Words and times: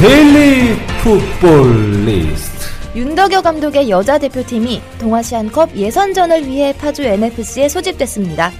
데일리 0.00 0.76
풋볼 1.02 2.04
리스트 2.04 2.66
윤덕여 2.94 3.42
감독의 3.42 3.90
여자 3.90 4.16
대표팀이 4.16 4.80
동아시안컵 5.00 5.74
예선전을 5.74 6.46
위해 6.46 6.72
파주 6.72 7.02
NFC에 7.02 7.68
소집됐습니다. 7.68 8.52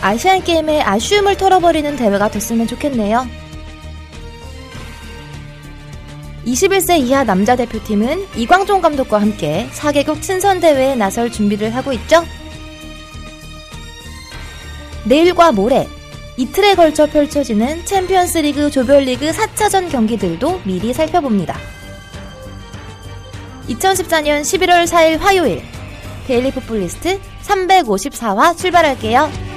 아시안 0.00 0.42
게임의 0.42 0.80
아쉬움을 0.84 1.36
털어버리는 1.36 1.94
대회가 1.96 2.30
됐으면 2.30 2.66
좋겠네요. 2.66 3.26
21세 6.46 6.98
이하 6.98 7.24
남자 7.24 7.54
대표팀은 7.54 8.28
이광종 8.34 8.80
감독과 8.80 9.20
함께 9.20 9.68
4개국 9.74 10.22
친선 10.22 10.60
대회에 10.60 10.94
나설 10.94 11.30
준비를 11.30 11.74
하고 11.74 11.92
있죠. 11.92 12.24
내일과 15.04 15.52
모레 15.52 15.97
이틀에 16.38 16.76
걸쳐 16.76 17.06
펼쳐지는 17.06 17.84
챔피언스리그 17.84 18.70
조별리그 18.70 19.32
4차전 19.32 19.90
경기들도 19.90 20.60
미리 20.62 20.94
살펴봅니다. 20.94 21.58
2014년 23.68 24.42
11월 24.42 24.86
4일 24.86 25.18
화요일 25.18 25.62
데일리 26.28 26.52
풋볼리스트 26.52 27.18
354화 27.42 28.56
출발할게요. 28.56 29.47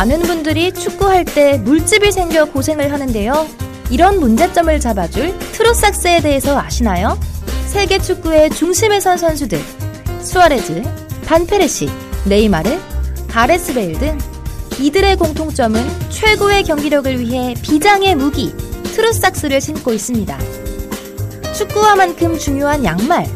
많은 0.00 0.22
분들이 0.22 0.72
축구할 0.72 1.26
때 1.26 1.58
물집이 1.58 2.10
생겨 2.10 2.46
고생을 2.46 2.90
하는데요. 2.90 3.46
이런 3.90 4.18
문제점을 4.18 4.80
잡아줄 4.80 5.38
트루삭스에 5.52 6.22
대해서 6.22 6.58
아시나요? 6.58 7.20
세계 7.66 7.98
축구의 7.98 8.48
중심에 8.48 8.98
선 8.98 9.18
선수들 9.18 9.60
수아레즈, 10.22 10.82
반 11.26 11.44
페르시, 11.44 11.90
네이마르, 12.24 12.78
가레스 13.28 13.74
베일 13.74 13.98
등 13.98 14.16
이들의 14.78 15.16
공통점은 15.16 15.86
최고의 16.08 16.64
경기력을 16.64 17.20
위해 17.20 17.54
비장의 17.60 18.14
무기 18.14 18.54
트루삭스를 18.94 19.60
신고 19.60 19.92
있습니다. 19.92 20.38
축구화만큼 21.52 22.38
중요한 22.38 22.86
양말 22.86 23.26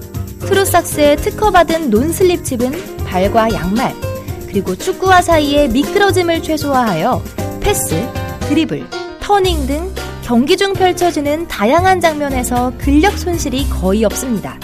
트루삭스에 0.41 1.17
특허받은 1.17 1.91
non-slip 1.91 2.43
칩은 2.43 3.05
발과 3.05 3.53
양말 3.53 4.14
그리고 4.55 4.77
축구화 4.77 5.21
사이의 5.21 5.69
미끄러짐을 5.71 6.41
최소화하여 6.41 7.21
패스, 7.61 8.01
드리블, 8.43 8.89
터닝 9.19 9.67
등 9.67 9.93
경기 10.23 10.57
중 10.57 10.75
펼쳐지는 10.75 11.49
다양한 11.49 12.01
장면에서 12.01 12.73
근력 12.79 13.19
손실이 13.19 13.69
거의 13.69 14.05
없습니다. 14.05 14.57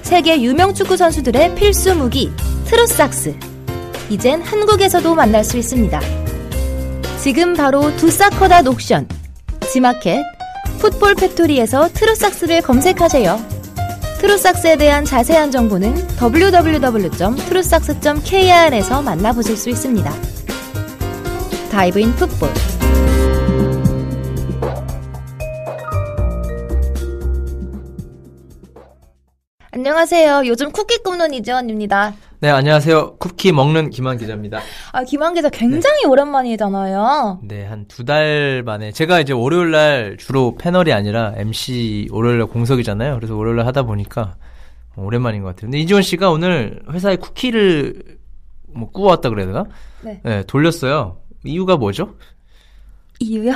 세계 0.00 0.40
유명 0.40 0.72
축구 0.72 0.96
선수들의 0.96 1.54
필수 1.54 1.94
무기 1.94 2.32
트루삭스. 2.64 3.34
이젠 4.08 4.40
한국에서도 4.40 5.14
만날 5.14 5.44
수 5.44 5.58
있습니다. 5.58 6.00
지금 7.22 7.52
바로 7.52 7.94
두사커다 7.98 8.62
옥션, 8.62 9.06
지마켓, 9.70 10.22
풋볼 10.78 11.16
팩토리에서 11.16 11.90
트루삭스를 11.92 12.62
검색하세요. 12.62 13.59
트루삭스에 14.20 14.76
대한 14.76 15.04
자세한 15.06 15.50
정보는 15.50 15.94
www.tru삭스.kr에서 16.20 19.00
만나보실 19.00 19.56
수 19.56 19.70
있습니다. 19.70 20.12
다이브인 21.72 22.14
풋볼 22.16 22.50
안녕하세요. 29.70 30.42
요즘 30.46 30.70
쿠키 30.70 30.98
굽는 30.98 31.32
이지원입니다. 31.32 32.12
네 32.42 32.48
안녕하세요 32.48 33.16
쿠키 33.18 33.52
먹는 33.52 33.90
김한 33.90 34.16
기자입니다 34.16 34.60
아, 34.92 35.04
김한 35.04 35.34
기자 35.34 35.50
굉장히 35.50 36.06
오랜만이잖아요. 36.06 37.40
네 37.42 37.66
한 37.66 37.84
두 37.86 38.04
달 38.04 38.62
만에 38.64 38.92
제가 38.92 39.20
이제 39.20 39.34
월요일 39.34 39.70
날 39.72 40.16
주로 40.18 40.54
패널이 40.56 40.92
아니라 40.94 41.34
MC 41.36 42.08
월요일 42.10 42.38
날 42.38 42.46
공석이잖아요 42.46 43.16
그래서 43.16 43.36
월요일 43.36 43.56
날 43.58 43.66
하다 43.66 43.82
보니까 43.82 44.36
오랜만인 44.96 45.42
것 45.42 45.48
같아요 45.48 45.62
근데 45.66 45.78
이지원 45.78 46.02
씨가 46.02 46.30
오늘 46.30 46.82
회사에 46.90 47.16
쿠키를 47.16 48.02
뭐 48.68 48.90
구워왔다 48.90 49.28
그래야 49.28 49.46
되나? 49.46 49.64
네. 50.00 50.20
네 50.24 50.42
돌렸어요 50.44 51.18
이유가 51.44 51.76
뭐죠? 51.76 52.14
이유요? 53.18 53.52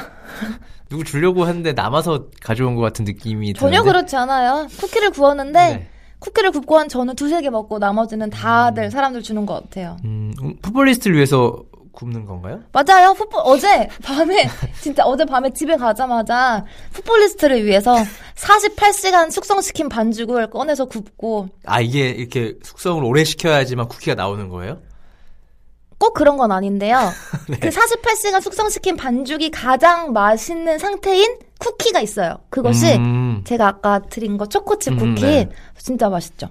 누구 0.91 1.05
주려고 1.05 1.47
했는데 1.49 1.73
남아서 1.73 2.27
가져온 2.43 2.75
것 2.75 2.83
같은 2.83 3.07
느낌이 3.07 3.55
전혀 3.55 3.79
드는데? 3.81 3.91
그렇지 3.91 4.17
않아요. 4.17 4.67
쿠키를 4.79 5.11
구웠는데 5.11 5.59
네. 5.59 5.89
쿠키를 6.25 6.53
굽고 6.53 6.79
한 6.79 6.89
저는 6.89 7.15
두세 7.17 7.43
개 7.43 7.51
먹고 7.51 7.79
나머지는 7.79 8.31
다들 8.31 8.91
사람들 8.91 9.23
주는 9.23 9.45
것 9.45 9.63
같아요. 9.63 9.99
음, 10.05 10.33
풋볼리스트를 10.63 11.17
위해서 11.17 11.63
굽는 11.93 12.25
건가요? 12.25 12.61
맞아요. 12.73 13.15
풋볼 13.15 13.43
어제 13.45 13.89
밤에 14.03 14.49
진짜 14.81 15.05
어제 15.05 15.25
밤에 15.25 15.51
집에 15.51 15.77
가자마자 15.77 16.65
풋볼리스트를 16.93 17.65
위해서 17.65 17.95
48시간 18.37 19.31
숙성시킨 19.31 19.89
반죽을 19.89 20.51
꺼내서 20.51 20.87
굽고 20.87 21.51
아 21.67 21.81
이게 21.81 22.09
이렇게 22.09 22.55
숙성을 22.63 23.05
오래 23.05 23.23
시켜야지만 23.23 23.87
쿠키가 23.89 24.17
나오는 24.17 24.49
거예요? 24.49 24.81
꼭 26.05 26.13
그런 26.13 26.37
건 26.37 26.53
아닌데요. 26.53 26.99
네. 27.49 27.57
그 27.59 27.71
48시간 27.71 28.43
숙성시킨 28.43 28.97
반죽이 28.97 29.51
가장 29.51 30.13
맛있는 30.13 30.79
상태인 30.79 31.39
쿠키가 31.59 32.01
있어요. 32.01 32.37
그것이 32.51 32.97
음, 32.97 33.41
제가 33.45 33.67
아까 33.67 34.01
드린 34.03 34.37
거 34.37 34.47
초코칩 34.47 34.93
음, 34.93 34.99
쿠키 34.99 35.23
네. 35.23 35.49
진짜 35.79 36.11
맛있죠. 36.11 36.49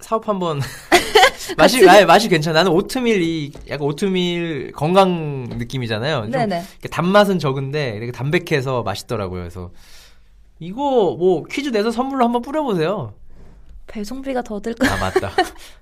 사업 0.00 0.28
한번 0.28 0.60
맛이 1.56 1.88
아, 1.88 2.04
맛이 2.04 2.28
괜찮아. 2.28 2.60
나는 2.60 2.72
오트밀 2.72 3.22
이 3.22 3.52
약간 3.68 3.86
오트밀 3.86 4.72
건강 4.72 5.44
느낌이잖아요. 5.50 6.22
좀 6.22 6.30
네네. 6.32 6.64
단맛은 6.90 7.38
적은데 7.38 7.90
이렇게 7.96 8.10
담백해서 8.10 8.82
맛있더라고요. 8.82 9.42
그래서 9.42 9.70
이거 10.58 11.14
뭐 11.16 11.44
퀴즈 11.44 11.68
내서 11.68 11.92
선물로 11.92 12.24
한번 12.24 12.42
뿌려보세요. 12.42 13.14
배송비가 13.86 14.42
더 14.42 14.60
들까? 14.60 14.92
아 14.92 14.96
맞다. 14.98 15.30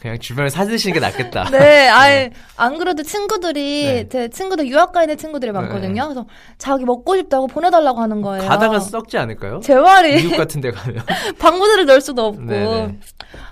그냥 0.00 0.18
주변에 0.18 0.48
사드시는 0.48 0.94
게 0.94 1.00
낫겠다. 1.00 1.50
네, 1.50 1.88
아예 1.88 2.30
안 2.56 2.78
그래도 2.78 3.02
친구들이 3.02 3.84
네. 3.84 4.08
제 4.08 4.28
친구들 4.28 4.66
유학 4.66 4.92
가 4.92 5.02
있는 5.02 5.16
친구들이 5.16 5.52
많거든요. 5.52 6.02
네. 6.02 6.14
그래서 6.14 6.26
자기 6.58 6.84
먹고 6.84 7.16
싶다고 7.16 7.46
보내달라고 7.46 8.00
하는 8.00 8.22
거예요. 8.22 8.48
가다가 8.48 8.80
썩지 8.80 9.18
않을까요? 9.18 9.60
제 9.60 9.74
말이 9.74 10.16
미국 10.16 10.36
같은 10.36 10.60
데 10.60 10.70
가면. 10.70 11.04
방구들을 11.38 11.86
넣을 11.86 12.00
수도 12.00 12.26
없고. 12.26 12.44
네네. 12.44 12.98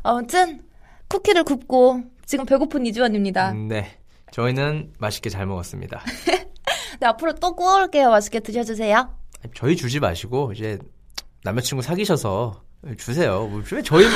아무튼 0.02 0.62
쿠키를 1.08 1.44
굽고 1.44 2.02
지금 2.26 2.46
배고픈 2.46 2.86
이주원입니다. 2.86 3.52
음, 3.52 3.68
네. 3.68 3.98
저희는 4.32 4.92
맛있게 4.98 5.30
잘 5.30 5.46
먹었습니다. 5.46 6.02
네, 7.00 7.06
앞으로 7.06 7.34
또 7.34 7.54
구워올게요. 7.54 8.10
맛있게 8.10 8.40
드셔주세요. 8.40 9.08
저희 9.54 9.76
주지 9.76 10.00
마시고 10.00 10.52
이제 10.52 10.78
남자친구 11.42 11.82
사귀셔서 11.82 12.62
주세요. 12.98 13.46
뭐, 13.46 13.62
왜 13.72 13.82
저희 13.82 14.04
뭐 14.04 14.12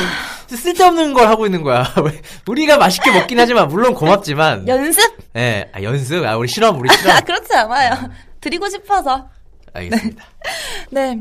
쓸데없는 0.48 1.14
걸 1.14 1.28
하고 1.28 1.46
있는 1.46 1.62
거야. 1.62 1.84
우리가 2.46 2.76
맛있게 2.76 3.10
먹긴 3.12 3.38
하지만 3.40 3.68
물론 3.68 3.94
고맙지만. 3.94 4.68
연습? 4.68 5.00
예, 5.36 5.70
아, 5.72 5.82
연습. 5.82 6.24
아, 6.24 6.36
우리 6.36 6.48
실험, 6.48 6.78
우리 6.78 6.88
실험. 6.94 7.16
아, 7.16 7.20
그렇지 7.22 7.54
않아요. 7.54 7.94
드리고 8.40 8.68
싶어서. 8.68 9.28
알겠습니다. 9.72 10.24
네. 10.90 11.18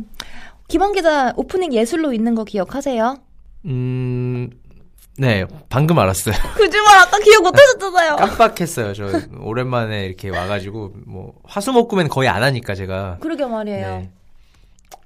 김원 0.67 0.91
기자 0.93 1.33
오프닝 1.37 1.73
예술로 1.73 2.11
있는 2.13 2.35
거 2.35 2.43
기억하세요? 2.43 3.17
음, 3.65 4.49
네, 5.17 5.45
방금 5.69 5.97
알았어요. 5.97 6.35
거짓말 6.57 6.97
아까 6.99 7.17
기억 7.19 7.41
못 7.43 7.53
하셨잖아요. 7.57 8.15
깜빡했어요. 8.17 8.93
저 8.93 9.09
오랜만에 9.39 10.05
이렇게 10.05 10.29
와가지고 10.29 10.93
뭐 11.07 11.33
화수목금엔 11.45 12.09
거의 12.09 12.27
안 12.29 12.43
하니까 12.43 12.75
제가. 12.75 13.17
그러게 13.21 13.45
말이에요. 13.45 13.87
네. 13.87 14.11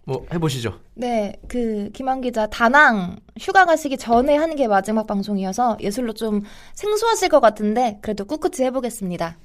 뭐 0.05 0.25
해보시죠. 0.33 0.79
네, 0.95 1.35
그 1.47 1.89
김한 1.93 2.21
기자 2.21 2.47
다낭 2.47 3.17
휴가 3.39 3.65
가시기 3.65 3.97
전에 3.97 4.35
하는 4.35 4.55
게 4.55 4.67
마지막 4.67 5.05
방송이어서 5.07 5.77
예술로 5.79 6.13
좀 6.13 6.41
생소하실 6.73 7.29
것 7.29 7.39
같은데 7.39 7.99
그래도 8.01 8.25
꿋꿋이 8.25 8.65
해보겠습니다. 8.65 9.37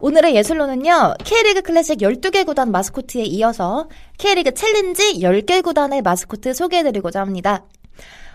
오늘의 0.00 0.34
예술로는요, 0.34 1.14
K리그 1.24 1.62
클래식 1.62 2.00
12개 2.00 2.44
구단 2.44 2.70
마스코트에 2.72 3.22
이어서 3.22 3.88
K리그 4.18 4.52
챌린지 4.52 5.20
10개 5.20 5.62
구단의 5.62 6.02
마스코트 6.02 6.52
소개해드리고자 6.52 7.20
합니다. 7.20 7.64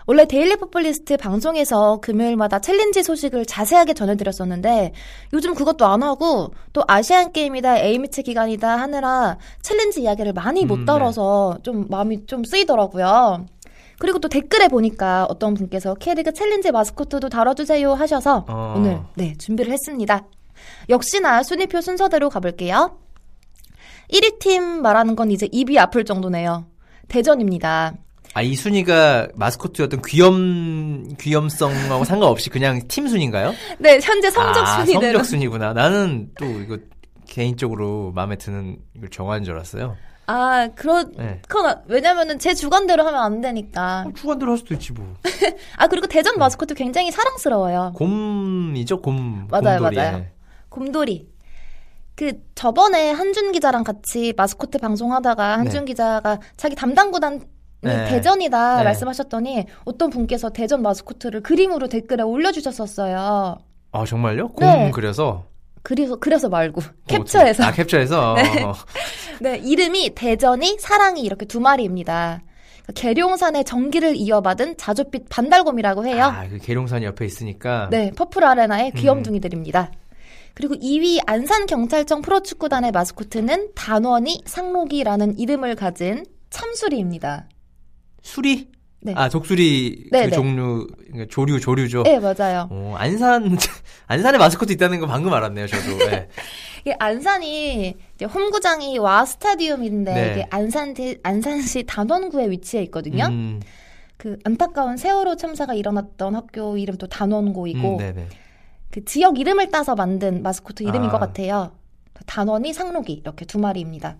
원래 0.06 0.24
데일리 0.26 0.56
풋볼리스트 0.56 1.16
방송에서 1.16 1.98
금요일마다 2.00 2.58
챌린지 2.58 3.02
소식을 3.02 3.46
자세하게 3.46 3.94
전해드렸었는데 3.94 4.92
요즘 5.32 5.54
그것도 5.54 5.86
안 5.86 6.02
하고 6.02 6.52
또 6.72 6.82
아시안 6.86 7.32
게임이다 7.32 7.78
A매치 7.78 8.22
기간이다 8.22 8.78
하느라 8.78 9.38
챌린지 9.62 10.02
이야기를 10.02 10.32
많이 10.32 10.64
못 10.64 10.80
음, 10.80 10.84
다뤄서 10.86 11.58
좀 11.62 11.86
마음이 11.88 12.26
좀 12.26 12.44
쓰이더라고요. 12.44 13.46
그리고 13.98 14.18
또 14.18 14.28
댓글에 14.28 14.68
보니까 14.68 15.26
어떤 15.28 15.52
분께서 15.54 15.94
K리그 15.94 16.32
챌린지 16.32 16.72
마스코트도 16.72 17.28
다뤄주세요 17.28 17.92
하셔서 17.92 18.46
어. 18.48 18.74
오늘 18.76 19.00
네 19.14 19.34
준비를 19.36 19.70
했습니다. 19.72 20.24
역시나 20.88 21.42
순위표 21.42 21.80
순서대로 21.82 22.30
가볼게요. 22.30 22.98
1위 24.10 24.38
팀 24.38 24.82
말하는 24.82 25.16
건 25.16 25.30
이제 25.30 25.48
입이 25.52 25.78
아플 25.78 26.04
정도네요. 26.04 26.64
대전입니다. 27.08 27.94
아, 28.32 28.42
이 28.42 28.54
순위가 28.54 29.28
마스코트였던 29.34 30.02
귀염, 30.06 31.16
귀염성하고 31.18 32.04
상관없이 32.04 32.48
그냥 32.48 32.86
팀 32.86 33.08
순위인가요? 33.08 33.52
네, 33.78 33.98
현재 34.00 34.30
성적 34.30 34.62
아, 34.62 34.76
순위대로. 34.76 35.18
성적 35.18 35.24
순위구나. 35.24 35.72
나는 35.72 36.30
또 36.38 36.44
이거 36.46 36.78
개인적으로 37.26 38.12
마음에 38.14 38.36
드는 38.36 38.78
걸 39.00 39.08
정하는 39.10 39.44
줄 39.44 39.54
알았어요. 39.54 39.96
아, 40.26 40.68
그렇, 40.76 41.10
네. 41.16 41.42
왜냐면은 41.88 42.38
제 42.38 42.54
주관대로 42.54 43.04
하면 43.04 43.20
안 43.20 43.40
되니까. 43.40 44.06
주관대로 44.14 44.52
할 44.52 44.58
수도 44.58 44.74
있지 44.74 44.92
뭐. 44.92 45.16
아, 45.76 45.88
그리고 45.88 46.06
대전 46.06 46.38
마스코트 46.38 46.74
굉장히 46.74 47.10
사랑스러워요. 47.10 47.94
곰이죠, 47.96 49.00
곰. 49.02 49.48
맞아요, 49.50 49.80
곰돌이. 49.80 49.96
맞아요. 49.96 50.26
곰돌이. 50.68 51.28
그, 52.14 52.32
저번에 52.54 53.10
한준 53.10 53.50
기자랑 53.50 53.82
같이 53.82 54.32
마스코트 54.36 54.78
방송하다가 54.78 55.58
한준 55.58 55.80
네. 55.80 55.86
기자가 55.86 56.38
자기 56.56 56.76
담당 56.76 57.10
구단이 57.10 57.40
네. 57.82 58.04
대전이다 58.06 58.78
네. 58.78 58.84
말씀하셨더니 58.84 59.66
어떤 59.84 60.10
분께서 60.10 60.50
대전 60.50 60.82
마스코트를 60.82 61.42
그림으로 61.42 61.88
댓글에 61.88 62.22
올려주셨었어요. 62.22 63.58
아, 63.92 64.04
정말요? 64.04 64.48
곰 64.48 64.66
네. 64.66 64.90
그려서? 64.90 65.46
그래서, 65.82 66.16
그래서 66.16 66.48
말고. 66.48 66.80
어, 66.80 66.84
캡처해서. 67.08 67.64
아, 67.64 67.72
캡처해서? 67.72 68.34
네. 68.36 68.62
어. 68.62 68.74
네, 69.40 69.56
이름이 69.56 70.14
대전이 70.14 70.76
사랑이 70.78 71.22
이렇게 71.22 71.46
두 71.46 71.60
마리입니다. 71.60 72.42
계룡산의 72.94 73.64
정기를 73.64 74.16
이어받은 74.16 74.76
자줏빛 74.76 75.26
반달곰이라고 75.30 76.06
해요. 76.06 76.24
아, 76.24 76.48
그 76.48 76.58
계룡산 76.58 77.02
옆에 77.04 77.24
있으니까. 77.24 77.88
네, 77.90 78.10
퍼플 78.10 78.44
아레나의 78.44 78.92
음. 78.94 79.00
귀염둥이들입니다. 79.00 79.90
그리고 80.54 80.74
2위 80.74 81.20
안산경찰청 81.24 82.22
프로축구단의 82.22 82.90
마스코트는 82.90 83.70
단원이 83.74 84.42
상록이라는 84.44 85.38
이름을 85.38 85.76
가진 85.76 86.24
참수리입니다. 86.50 87.46
수리? 88.22 88.68
네. 89.02 89.14
아, 89.16 89.28
독수리 89.30 90.08
네, 90.12 90.24
그 90.24 90.26
네. 90.26 90.30
종류, 90.30 90.86
그러니까 91.06 91.26
조류, 91.30 91.58
조류죠. 91.58 92.02
네, 92.02 92.18
맞아요. 92.18 92.68
어, 92.70 92.94
안산, 92.98 93.56
안산에 94.06 94.36
마스코트 94.36 94.72
있다는 94.72 95.00
거 95.00 95.06
방금 95.06 95.32
알았네요, 95.32 95.66
저도. 95.66 95.96
네. 96.10 96.28
이게 96.84 96.94
안산이 96.98 97.96
이제 98.14 98.24
홈구장이 98.26 98.98
와 98.98 99.24
스타디움인데 99.24 100.14
네. 100.14 100.32
이게 100.32 100.46
안산 100.50 100.94
안산시 101.22 101.84
단원구에 101.86 102.50
위치해 102.50 102.82
있거든요. 102.84 103.26
음, 103.26 103.60
그 104.16 104.38
안타까운 104.44 104.96
세월호 104.98 105.36
참사가 105.36 105.72
일어났던 105.74 106.34
학교 106.34 106.76
이름도 106.76 107.06
단원고이고 107.06 107.92
음, 107.92 107.96
네네. 107.98 108.28
그 108.90 109.04
지역 109.04 109.38
이름을 109.38 109.70
따서 109.70 109.94
만든 109.94 110.42
마스코트 110.42 110.82
이름인 110.82 111.08
아. 111.08 111.12
것 111.12 111.18
같아요. 111.18 111.72
단원이 112.26 112.72
상록이 112.74 113.12
이렇게 113.14 113.46
두 113.46 113.58
마리입니다. 113.58 114.16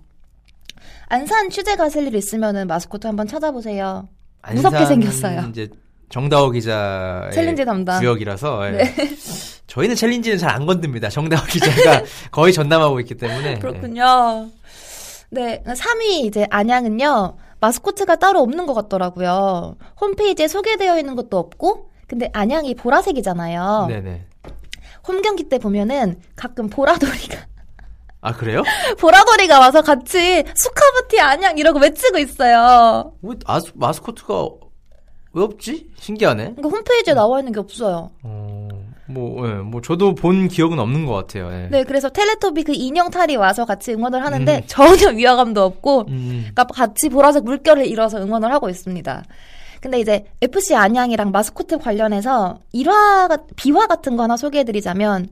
안산 1.11 1.51
취재 1.51 1.75
가실 1.77 2.07
일 2.07 2.15
있으면은 2.15 2.67
마스코트 2.69 3.07
한번 3.07 3.27
찾아보세요. 3.27 4.09
무섭게 4.53 4.87
생겼어요. 4.87 5.49
이제 5.51 5.69
정다호 6.09 6.51
기자의 6.51 7.33
챌린지 7.33 7.65
담당. 7.65 7.99
구역이라서 8.01 8.67
예. 8.69 8.71
네. 8.71 8.95
저희는 9.67 9.97
챌린지는 9.97 10.39
잘 10.39 10.51
안 10.51 10.67
건듭니다. 10.67 11.09
정다호 11.09 11.45
기자가 11.47 12.03
거의 12.31 12.53
전담하고 12.53 13.01
있기 13.01 13.17
때문에. 13.17 13.59
그렇군요. 13.59 14.49
네, 15.31 15.63
3위 15.67 16.25
이제 16.25 16.47
안양은요. 16.51 17.37
마스코트가 17.61 18.17
따로 18.17 18.41
없는 18.41 18.67
것 18.67 18.75
같더라고요. 18.75 19.77
홈페이지에 20.01 20.47
소개되어 20.49 20.99
있는 20.99 21.15
것도 21.17 21.39
없고, 21.39 21.91
근데 22.07 22.31
안양이 22.33 22.75
보라색이잖아요. 22.75 23.87
네. 23.89 24.01
네네. 24.01 24.27
홈 25.09 25.23
경기 25.23 25.45
때 25.49 25.59
보면은 25.59 26.21
가끔 26.37 26.69
보라돌이가 26.69 27.47
아 28.23 28.33
그래요? 28.33 28.63
보라돌이가 28.99 29.59
와서 29.59 29.83
같이 29.83 30.45
수카부티 30.55 31.21
안양 31.21 31.59
이러고 31.59 31.79
외치고 31.79 32.19
있어요. 32.19 33.13
왜 33.23 33.35
아스, 33.47 33.73
마스코트가 33.75 34.49
왜 35.33 35.45
없지? 35.45 35.91
신기하네. 35.97 36.55
그러니까 36.57 36.69
홈페이지에 36.69 37.15
나와 37.15 37.39
있는 37.39 37.53
게 37.53 37.61
없어요. 37.61 38.11
어, 38.25 38.69
뭐, 39.07 39.49
예, 39.49 39.55
뭐 39.55 39.81
저도 39.81 40.15
본 40.15 40.49
기억은 40.49 40.79
없는 40.79 41.07
것 41.07 41.15
같아요. 41.15 41.53
예. 41.53 41.69
네, 41.71 41.85
그래서 41.85 42.09
텔레토비 42.09 42.65
그 42.65 42.73
인형 42.75 43.11
탈이 43.11 43.37
와서 43.37 43.65
같이 43.65 43.93
응원을 43.93 44.25
하는데 44.25 44.57
음. 44.57 44.63
전혀 44.67 45.11
위화감도 45.15 45.63
없고, 45.63 46.07
음, 46.09 46.49
그러니까 46.53 46.65
같이 46.65 47.09
보라색 47.09 47.45
물결을 47.45 47.87
이뤄서 47.87 48.21
응원을 48.21 48.53
하고 48.53 48.69
있습니다. 48.69 49.23
근데 49.81 50.01
이제 50.01 50.25
FC 50.43 50.75
안양이랑 50.75 51.31
마스코트 51.31 51.79
관련해서 51.79 52.59
일화, 52.73 53.29
비화 53.57 53.87
같은 53.87 54.17
거 54.17 54.25
하나 54.25 54.37
소개해드리자면, 54.37 55.29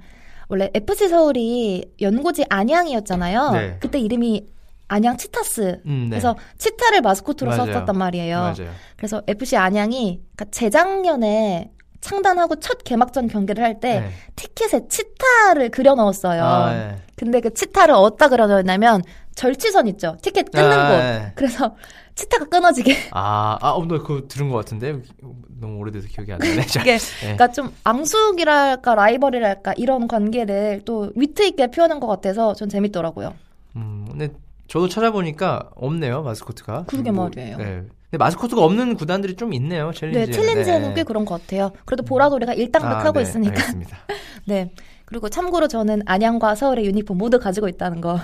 원래 0.48 0.70
FC 0.74 1.08
서울이 1.08 1.84
연고지 2.00 2.44
안양이었잖아요. 2.48 3.50
네. 3.50 3.76
그때 3.80 3.98
이름이 3.98 4.46
안양 4.88 5.18
치타스. 5.18 5.82
음, 5.84 6.04
네. 6.04 6.10
그래서 6.10 6.34
치타를 6.56 7.02
마스코트로 7.02 7.50
맞아요. 7.50 7.72
썼단 7.72 7.96
말이에요. 7.96 8.38
맞아요. 8.38 8.70
그래서 8.96 9.22
FC 9.26 9.56
안양이 9.56 10.22
그러니까 10.34 10.46
재작년에 10.50 11.70
창단하고 12.00 12.56
첫 12.56 12.84
개막전 12.84 13.28
경기를 13.28 13.62
할때 13.62 14.00
네. 14.00 14.10
티켓에 14.36 14.88
치타를 14.88 15.68
그려 15.70 15.94
넣었어요. 15.94 16.44
아, 16.44 16.74
예. 16.74 16.96
근데 17.16 17.40
그 17.40 17.52
치타를 17.52 17.92
어디다 17.94 18.28
그려 18.28 18.46
넣었냐면 18.46 19.02
절취선 19.34 19.88
있죠. 19.88 20.16
티켓 20.22 20.50
끊는 20.50 20.72
아, 20.72 20.88
곳. 20.88 20.94
예. 20.94 21.32
그래서 21.34 21.74
치타가 22.18 22.46
끊어지게. 22.46 22.96
아, 23.12 23.56
아, 23.60 23.70
어, 23.70 23.87
나 23.87 23.98
그거 23.98 24.26
들은 24.26 24.50
것 24.50 24.56
같은데 24.56 25.00
너무 25.60 25.78
오래돼서 25.78 26.08
기억이 26.08 26.32
안 26.32 26.38
나네. 26.38 26.66
자, 26.66 26.80
이게 26.80 26.94
예. 26.94 26.98
그러니까 27.20 27.52
좀 27.52 27.72
앙숙이랄까 27.84 28.94
라이벌이랄까 28.94 29.75
이런 29.76 30.08
관계를 30.08 30.82
또 30.84 31.12
위트 31.14 31.46
있게 31.46 31.68
표현한 31.68 32.00
것 32.00 32.08
같아서 32.08 32.54
전 32.54 32.68
재밌더라고요. 32.68 33.34
음, 33.76 34.06
근데 34.10 34.30
저도 34.66 34.88
찾아보니까 34.88 35.70
없네요 35.76 36.22
마스코트가. 36.22 36.84
그러게 36.88 37.12
뭐, 37.12 37.25
말이에요. 37.28 37.56
네. 37.56 37.64
근데 38.10 38.18
마스코트가 38.18 38.64
없는 38.64 38.96
구단들이 38.96 39.37
좀 39.37 39.52
있네요 39.52 39.92
챌린지. 39.92 40.18
네, 40.18 40.30
챌린지에는 40.32 40.94
꽤 40.94 41.04
그런 41.04 41.25
것 41.25 41.40
같아요. 41.40 41.70
그래도 41.84 42.02
보라돌이가 42.02 42.54
일당백하고 42.54 43.20
아, 43.20 43.22
네, 43.22 43.22
있으니까. 43.22 43.52
알겠습니다. 43.52 43.96
네. 44.46 44.72
그리고 45.04 45.28
참고로 45.28 45.68
저는 45.68 46.02
안양과 46.04 46.56
서울의 46.56 46.84
유니폼 46.87 47.16
모두 47.16 47.38
가지고 47.38 47.68
있다는 47.68 48.00
거. 48.00 48.18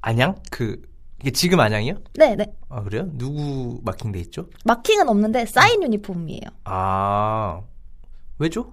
안양? 0.00 0.36
그 0.50 0.80
이게 1.22 1.30
지금 1.30 1.60
안양이요? 1.60 1.94
네, 2.14 2.34
네. 2.34 2.46
아 2.68 2.82
그래요? 2.82 3.08
누구 3.12 3.80
마킹돼 3.84 4.18
있죠? 4.20 4.46
마킹은 4.64 5.08
없는데 5.08 5.46
사인 5.46 5.82
유니폼이에요. 5.82 6.42
아 6.64 7.60
왜죠? 8.38 8.72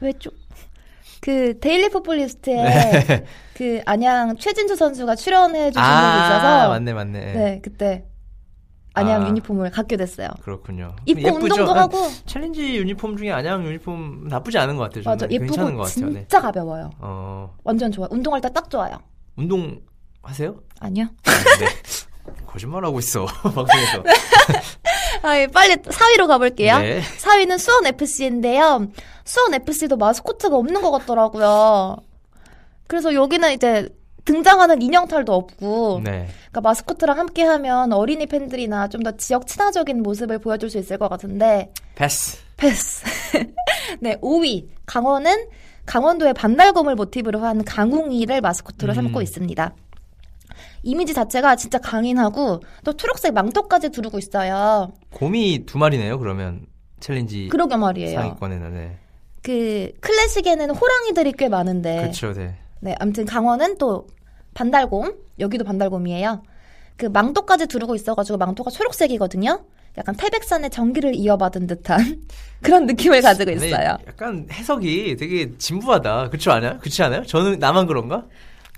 왜죠? 0.00 0.30
그 1.20 1.58
데일리 1.60 1.88
풋볼리스트에 1.88 2.54
네. 2.54 3.24
그 3.54 3.80
안양 3.86 4.36
최진수 4.38 4.76
선수가 4.76 5.14
출연해 5.16 5.70
주신 5.70 5.74
적이 5.74 5.84
아 5.84 6.26
있어서 6.26 6.68
맞네 6.70 6.92
맞네. 6.92 7.32
네, 7.32 7.60
그때 7.62 8.04
안양 8.94 9.24
아. 9.24 9.28
유니폼을 9.28 9.70
갖게 9.70 9.96
됐어요. 9.96 10.28
그렇군요. 10.42 10.96
입고? 11.06 11.28
운동도 11.36 11.72
아, 11.72 11.82
하고 11.82 11.98
챌린지 12.26 12.76
유니폼 12.78 13.16
중에 13.16 13.30
안양 13.30 13.64
유니폼 13.66 14.26
나쁘지 14.28 14.58
않은 14.58 14.76
것 14.76 14.84
같아요. 14.84 15.04
맞아 15.04 15.26
예쁘고 15.30 15.46
괜찮은 15.52 15.76
것 15.76 15.82
같아요. 15.82 16.06
네. 16.12 16.20
진짜 16.20 16.40
가벼워요. 16.40 16.90
어 16.98 17.54
완전 17.62 17.92
좋아요. 17.92 18.08
운동할 18.10 18.40
때 18.40 18.48
딱 18.48 18.68
좋아요. 18.68 18.96
운동 19.36 19.80
하세요? 20.22 20.56
아니요. 20.80 21.06
네. 21.60 21.66
거짓말하고 22.46 22.98
있어 22.98 23.24
방송에서. 23.42 24.02
아, 25.22 25.46
빨리 25.52 25.74
4위로 25.76 26.26
가볼게요. 26.26 26.78
네. 26.78 27.00
4위는 27.02 27.58
수원 27.58 27.86
FC인데요. 27.86 28.88
수원 29.24 29.54
FC도 29.54 29.96
마스코트가 29.96 30.56
없는 30.56 30.80
것 30.82 30.90
같더라고요. 30.90 31.96
그래서 32.86 33.14
여기는 33.14 33.52
이제 33.52 33.88
등장하는 34.24 34.82
인형탈도 34.82 35.32
없고, 35.32 36.00
네. 36.04 36.28
그러니까 36.50 36.60
마스코트랑 36.60 37.18
함께하면 37.18 37.92
어린이 37.92 38.26
팬들이나 38.26 38.88
좀 38.88 39.02
더 39.02 39.12
지역 39.16 39.46
친화적인 39.46 40.02
모습을 40.02 40.38
보여줄 40.38 40.68
수 40.70 40.78
있을 40.78 40.98
것 40.98 41.08
같은데 41.08 41.72
패스. 41.94 42.38
패스. 42.56 43.04
네, 44.00 44.16
5위 44.16 44.68
강원은 44.86 45.46
강원도의 45.86 46.34
반달곰을 46.34 46.94
모티브로 46.94 47.40
한 47.40 47.64
강웅이를 47.64 48.40
마스코트로 48.42 48.92
음. 48.92 48.94
삼고 48.94 49.22
있습니다. 49.22 49.74
이미지 50.82 51.14
자체가 51.14 51.56
진짜 51.56 51.78
강인하고 51.78 52.60
또 52.84 52.92
초록색 52.92 53.34
망토까지 53.34 53.90
두르고 53.90 54.18
있어요. 54.18 54.92
곰이 55.12 55.64
두 55.66 55.78
마리네요. 55.78 56.18
그러면 56.18 56.66
챌린지 57.00 57.48
그러게 57.48 57.76
말이에요. 57.76 58.18
상위권에는 58.18 58.74
네. 58.74 58.96
그 59.42 59.92
클래식에는 60.00 60.70
호랑이들이 60.70 61.32
꽤 61.32 61.48
많은데 61.48 61.96
그렇죠. 62.02 62.32
네. 62.32 62.56
네, 62.80 62.94
아무튼 63.00 63.24
강원은 63.24 63.78
또 63.78 64.06
반달곰, 64.54 65.14
여기도 65.40 65.64
반달곰이에요. 65.64 66.42
그 66.96 67.06
망토까지 67.06 67.66
두르고 67.66 67.94
있어가지고 67.94 68.38
망토가 68.38 68.70
초록색이거든요. 68.70 69.64
약간 69.96 70.14
태백산의 70.16 70.70
전기를 70.70 71.14
이어받은 71.14 71.66
듯한 71.66 72.22
그런 72.62 72.86
느낌을 72.86 73.20
가지고 73.20 73.50
있어요. 73.52 73.98
약간 74.06 74.46
해석이 74.50 75.16
되게 75.16 75.56
진부하다. 75.58 76.28
그렇지 76.28 76.50
않아요? 76.50 76.78
그렇지 76.78 77.02
않아요? 77.02 77.24
저는 77.24 77.58
나만 77.58 77.86
그런가? 77.86 78.26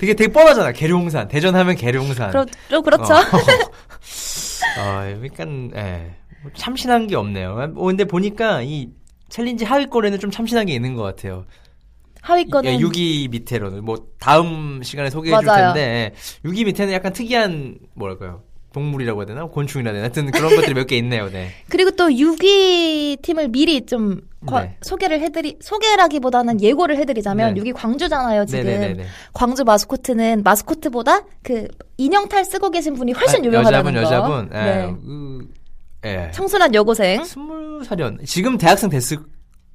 되게 0.00 0.14
되게 0.14 0.32
뻔하잖아. 0.32 0.72
계룡산. 0.72 1.28
대전 1.28 1.54
하면 1.54 1.76
계룡산. 1.76 2.30
그렇, 2.30 2.46
좀 2.70 2.82
그렇죠. 2.82 3.12
어. 3.12 3.18
어, 4.80 5.24
약간 5.26 5.70
예. 5.76 6.14
뭐 6.42 6.50
참신한 6.54 7.06
게 7.06 7.16
없네요. 7.16 7.74
어, 7.76 7.84
근데 7.84 8.06
보니까 8.06 8.62
이 8.62 8.88
챌린지 9.28 9.66
하위권에는 9.66 10.18
좀 10.18 10.30
참신한 10.30 10.64
게 10.64 10.72
있는 10.72 10.94
것 10.94 11.02
같아요. 11.02 11.44
하위권은 12.22 12.78
6위 12.78 13.30
밑에로는 13.30 13.84
뭐 13.84 14.06
다음 14.18 14.82
시간에 14.82 15.10
소개해 15.10 15.36
줄 15.38 15.46
맞아요. 15.46 15.74
텐데 15.74 16.14
6위 16.46 16.64
밑에는 16.64 16.94
약간 16.94 17.12
특이한 17.12 17.78
뭐랄까요? 17.94 18.42
동물이라고 18.72 19.20
해야 19.20 19.26
되나? 19.26 19.44
곤충이라 19.46 19.90
해야 19.90 20.02
되나? 20.02 20.04
하여튼 20.04 20.30
그런 20.30 20.54
것들이 20.54 20.74
몇 20.74 20.86
개 20.86 20.96
있네요. 20.98 21.28
네. 21.30 21.48
그리고 21.68 21.90
또 21.92 22.08
6위 22.08 23.20
팀을 23.22 23.48
미리 23.48 23.84
좀 23.86 24.20
과- 24.46 24.62
네. 24.62 24.76
소개를 24.82 25.20
해드리 25.20 25.58
소개라기보다는 25.60 26.60
예고를 26.62 26.96
해드리자면 26.98 27.54
네. 27.54 27.60
6위 27.60 27.72
광주잖아요 27.74 28.46
지금 28.46 28.64
네네네네. 28.64 29.04
광주 29.32 29.64
마스코트는 29.64 30.42
마스코트보다 30.44 31.24
그 31.42 31.66
인형탈 31.98 32.44
쓰고 32.44 32.70
계신 32.70 32.94
분이 32.94 33.12
훨씬 33.12 33.42
아, 33.42 33.44
유명하다는 33.46 33.94
여자분, 33.94 33.94
거. 33.94 34.00
여자분. 34.00 34.50
예. 34.54 34.58
네. 34.64 34.94
그, 35.04 35.48
예. 36.06 36.30
청순한 36.32 36.74
여고생 36.74 37.24
스물 37.24 37.84
살연. 37.84 38.20
지금 38.24 38.56
대학생 38.56 38.88
됐을 38.88 39.18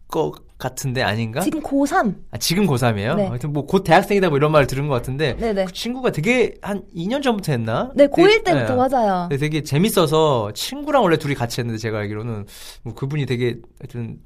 것 0.07 0.33
같은데 0.57 1.01
아닌가? 1.01 1.41
지금 1.41 1.61
고3 1.61 2.15
아, 2.31 2.37
지금 2.37 2.65
고3이에요? 2.67 3.15
네. 3.15 3.27
하여튼 3.27 3.51
뭐 3.51 3.65
곧 3.65 3.83
대학생이다 3.83 4.29
뭐 4.29 4.37
이런 4.37 4.51
말을 4.51 4.67
들은 4.67 4.87
것 4.87 4.93
같은데 4.93 5.35
네네 5.35 5.65
그 5.65 5.73
친구가 5.73 6.11
되게 6.11 6.53
한 6.61 6.83
2년 6.95 7.21
전부터 7.21 7.51
했나? 7.51 7.91
네 7.95 8.07
고1 8.07 8.43
되게- 8.43 8.43
때부터 8.43 8.73
예. 8.73 8.77
맞아요 8.77 9.27
근데 9.29 9.37
되게 9.37 9.63
재밌어서 9.63 10.51
친구랑 10.53 11.03
원래 11.03 11.17
둘이 11.17 11.33
같이 11.35 11.59
했는데 11.59 11.77
제가 11.79 11.97
알기로는 11.99 12.45
뭐 12.83 12.93
그분이 12.93 13.25
되게 13.25 13.57
하여튼 13.81 14.19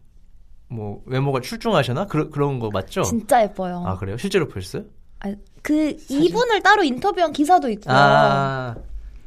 뭐 0.68 1.02
외모가 1.08 1.40
출중하셔나? 1.42 2.06
그런 2.08 2.30
그런 2.30 2.60
거 2.60 2.70
맞죠? 2.72 3.02
진짜 3.02 3.42
예뻐요 3.42 3.84
아 3.88 3.98
그래요? 3.98 4.18
실제로 4.18 4.48
보셨어요? 4.48 4.84
아, 5.22 5.34
그 5.64 5.96
이분을 6.10 6.62
따로 6.62 6.84
인터뷰한 6.84 7.34
기사도 7.34 7.70
있고요 7.72 7.96
아 7.96 8.76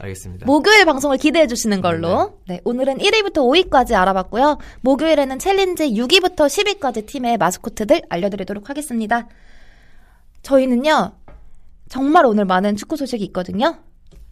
알겠습니다. 0.02 0.46
목요일 0.46 0.84
방송을 0.84 1.16
기대해 1.16 1.46
주시는 1.46 1.80
걸로. 1.80 2.38
네, 2.48 2.60
오늘은 2.64 2.98
1위부터 2.98 3.36
5위까지 3.36 3.94
알아봤고요. 3.94 4.58
목요일에는 4.80 5.38
챌린지 5.38 5.92
6위부터 5.92 6.46
10위까지 6.46 7.06
팀의 7.06 7.38
마스코트들 7.38 8.02
알려드리도록 8.08 8.68
하겠습니다. 8.68 9.28
저희는요, 10.42 11.12
정말 11.88 12.26
오늘 12.26 12.44
많은 12.44 12.76
축구 12.76 12.96
소식이 12.96 13.24
있거든요. 13.26 13.78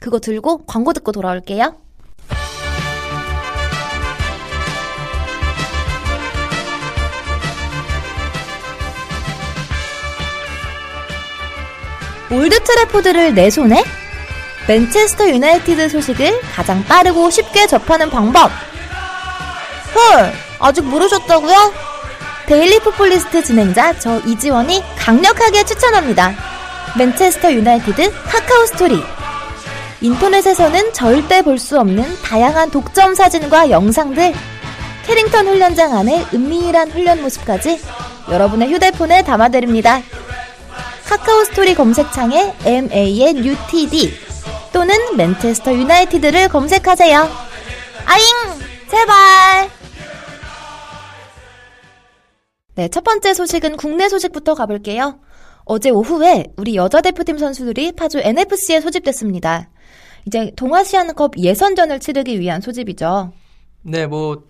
그거 0.01 0.19
들고 0.19 0.65
광고 0.67 0.93
듣고 0.93 1.13
돌아올게요. 1.13 1.77
올드 12.33 12.63
트래포드를 12.63 13.35
내 13.35 13.51
손에? 13.51 13.83
맨체스터 14.71 15.29
유나이티드 15.29 15.89
소식을 15.89 16.43
가장 16.55 16.85
빠르고 16.85 17.29
쉽게 17.29 17.67
접하는 17.67 18.09
방법. 18.09 18.53
헐, 19.97 20.33
아직 20.61 20.85
모르셨다고요? 20.85 21.75
데일리 22.47 22.79
풋볼리스트 22.79 23.43
진행자 23.43 23.99
저 23.99 24.21
이지원이 24.21 24.81
강력하게 24.97 25.65
추천합니다. 25.65 26.37
맨체스터 26.97 27.53
유나이티드 27.53 28.13
카카오 28.13 28.67
스토리. 28.67 29.03
인터넷에서는 30.03 30.93
절대 30.93 31.43
볼 31.43 31.59
수 31.59 31.81
없는 31.81 32.05
다양한 32.23 32.71
독점 32.71 33.17
사진과 33.17 33.71
영상들, 33.71 34.33
캐링턴 35.05 35.49
훈련장 35.49 35.99
안의 35.99 36.27
은밀한 36.33 36.93
훈련 36.93 37.21
모습까지 37.23 37.81
여러분의 38.31 38.73
휴대폰에 38.73 39.25
담아드립니다. 39.25 40.01
카카오 41.07 41.43
스토리 41.43 41.75
검색창에 41.75 42.55
MANUTD 42.65 44.30
또는 44.73 44.95
맨체스터 45.17 45.73
유나이티드를 45.73 46.49
검색하세요. 46.49 47.19
아잉! 48.07 48.25
제발! 48.91 49.71
네, 52.75 52.89
첫 52.89 53.05
번째 53.05 53.35
소식은 53.35 53.77
국내 53.77 54.09
소식부터 54.09 54.55
가볼게요. 54.55 55.21
어제 55.65 55.91
오후에 55.91 56.47
우리 56.57 56.77
여자 56.77 57.01
대표팀 57.01 57.39
선수들이 57.39 57.93
파주 57.93 58.21
NFC에 58.21 58.81
소집됐습니다. 58.81 59.71
이제 60.27 60.53
동아시안컵 60.57 61.39
예선전을 61.39 62.01
치르기 62.01 62.41
위한 62.41 62.61
소집이죠. 62.61 63.33
네, 63.83 64.07
뭐 64.07 64.50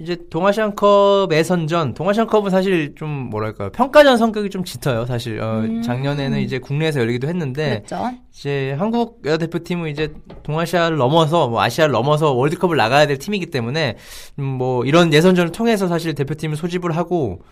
이제 0.00 0.16
동아시안컵 0.30 1.32
예선전, 1.32 1.94
동아시안컵은 1.94 2.50
사실 2.50 2.94
좀 2.94 3.08
뭐랄까요 3.30 3.70
평가전 3.70 4.16
성격이 4.16 4.48
좀 4.50 4.62
짙어요. 4.62 5.06
사실 5.06 5.40
어, 5.40 5.60
음. 5.60 5.82
작년에는 5.82 6.38
이제 6.40 6.58
국내에서 6.60 7.00
열리기도 7.00 7.26
했는데 7.26 7.82
그렇죠. 7.86 8.16
이제 8.32 8.76
한국 8.78 9.22
여자 9.24 9.38
대표팀은 9.38 9.90
이제 9.90 10.14
동아시아를 10.44 10.96
넘어서 10.96 11.48
뭐 11.48 11.60
아시아를 11.62 11.92
넘어서 11.92 12.32
월드컵을 12.32 12.76
나가야 12.76 13.06
될 13.06 13.18
팀이기 13.18 13.46
때문에 13.46 13.96
음, 14.38 14.44
뭐 14.44 14.84
이런 14.84 15.12
예선전을 15.12 15.50
통해서 15.50 15.88
사실 15.88 16.14
대표팀을 16.14 16.56
소집을 16.56 16.96
하고 16.96 17.42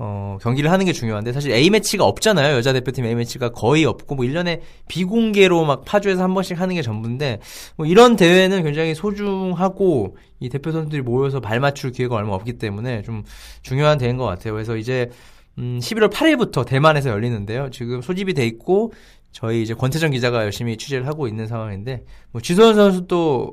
어, 0.00 0.38
경기를 0.40 0.70
하는 0.70 0.86
게 0.86 0.92
중요한데 0.92 1.32
사실 1.32 1.50
A 1.50 1.70
매치가 1.70 2.04
없잖아요. 2.04 2.56
여자 2.56 2.72
대표팀 2.72 3.04
A 3.04 3.16
매치가 3.16 3.48
거의 3.50 3.84
없고 3.84 4.14
뭐 4.14 4.24
1년에 4.24 4.60
비공개로 4.86 5.64
막 5.64 5.84
파주에서 5.84 6.22
한 6.22 6.34
번씩 6.34 6.60
하는 6.60 6.76
게 6.76 6.82
전부인데 6.82 7.40
뭐 7.76 7.84
이런 7.84 8.14
대회는 8.14 8.62
굉장히 8.62 8.94
소중하고 8.94 10.16
이 10.38 10.48
대표 10.48 10.70
선수들이 10.70 11.02
모여서 11.02 11.40
발 11.40 11.58
맞출 11.58 11.90
기회가 11.90 12.14
얼마 12.14 12.34
없기 12.34 12.54
때문에 12.54 13.02
좀 13.02 13.24
중요한 13.62 13.98
대회인 13.98 14.16
것 14.16 14.24
같아요. 14.24 14.54
그래서 14.54 14.76
이제 14.76 15.10
음, 15.58 15.80
11월 15.82 16.12
8일부터 16.12 16.64
대만에서 16.64 17.10
열리는데요. 17.10 17.70
지금 17.70 18.00
소집이 18.00 18.34
돼 18.34 18.46
있고 18.46 18.92
저희 19.32 19.62
이제 19.62 19.74
권태정 19.74 20.12
기자가 20.12 20.44
열심히 20.44 20.76
취재를 20.76 21.08
하고 21.08 21.26
있는 21.26 21.48
상황인데 21.48 22.04
뭐 22.30 22.40
지소연 22.40 22.76
선수도 22.76 23.52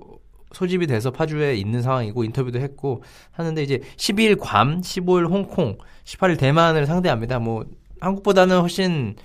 소집이 0.56 0.88
돼서 0.88 1.12
파주에 1.12 1.56
있는 1.56 1.82
상황이고 1.82 2.24
인터뷰도 2.24 2.60
했고 2.60 3.04
하는데 3.32 3.62
이제 3.62 3.82
12일 3.98 4.40
괌, 4.40 4.80
15일 4.80 5.30
홍콩, 5.30 5.78
18일 6.06 6.40
대만을 6.40 6.86
상대합니다. 6.86 7.40
뭐 7.40 7.66
한국보다는 8.00 8.62
훨씬 8.62 9.16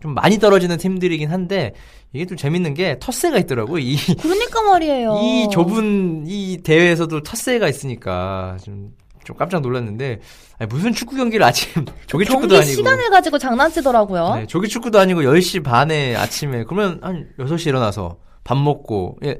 좀 0.00 0.14
많이 0.14 0.38
떨어지는 0.38 0.76
팀들이긴 0.76 1.30
한데 1.30 1.72
이게 2.12 2.26
좀 2.26 2.36
재밌는 2.36 2.74
게 2.74 2.98
텃세가 3.00 3.38
있더라고. 3.38 3.78
이, 3.78 3.96
그러니까 4.20 4.62
말이에요. 4.62 5.18
이 5.24 5.48
좁은 5.50 6.24
이 6.26 6.58
대회에서도 6.62 7.22
텃세가 7.22 7.66
있으니까 7.68 8.58
좀, 8.62 8.94
좀 9.24 9.36
깜짝 9.36 9.62
놀랐는데 9.62 10.20
아니, 10.58 10.68
무슨 10.68 10.92
축구 10.92 11.16
경기를 11.16 11.44
아침 11.46 11.86
조기 12.06 12.26
축구도 12.26 12.56
아니고 12.56 12.70
시간을 12.70 13.08
가지고 13.08 13.38
장난치더라고요. 13.38 14.34
네, 14.34 14.46
조기 14.46 14.68
축구도 14.68 14.98
아니고 14.98 15.22
10시 15.22 15.64
반에 15.64 16.16
아침에 16.16 16.64
그러면 16.64 16.98
한 17.02 17.30
6시 17.38 17.68
일어나서 17.68 18.18
밥 18.44 18.58
먹고 18.58 19.16
예, 19.24 19.38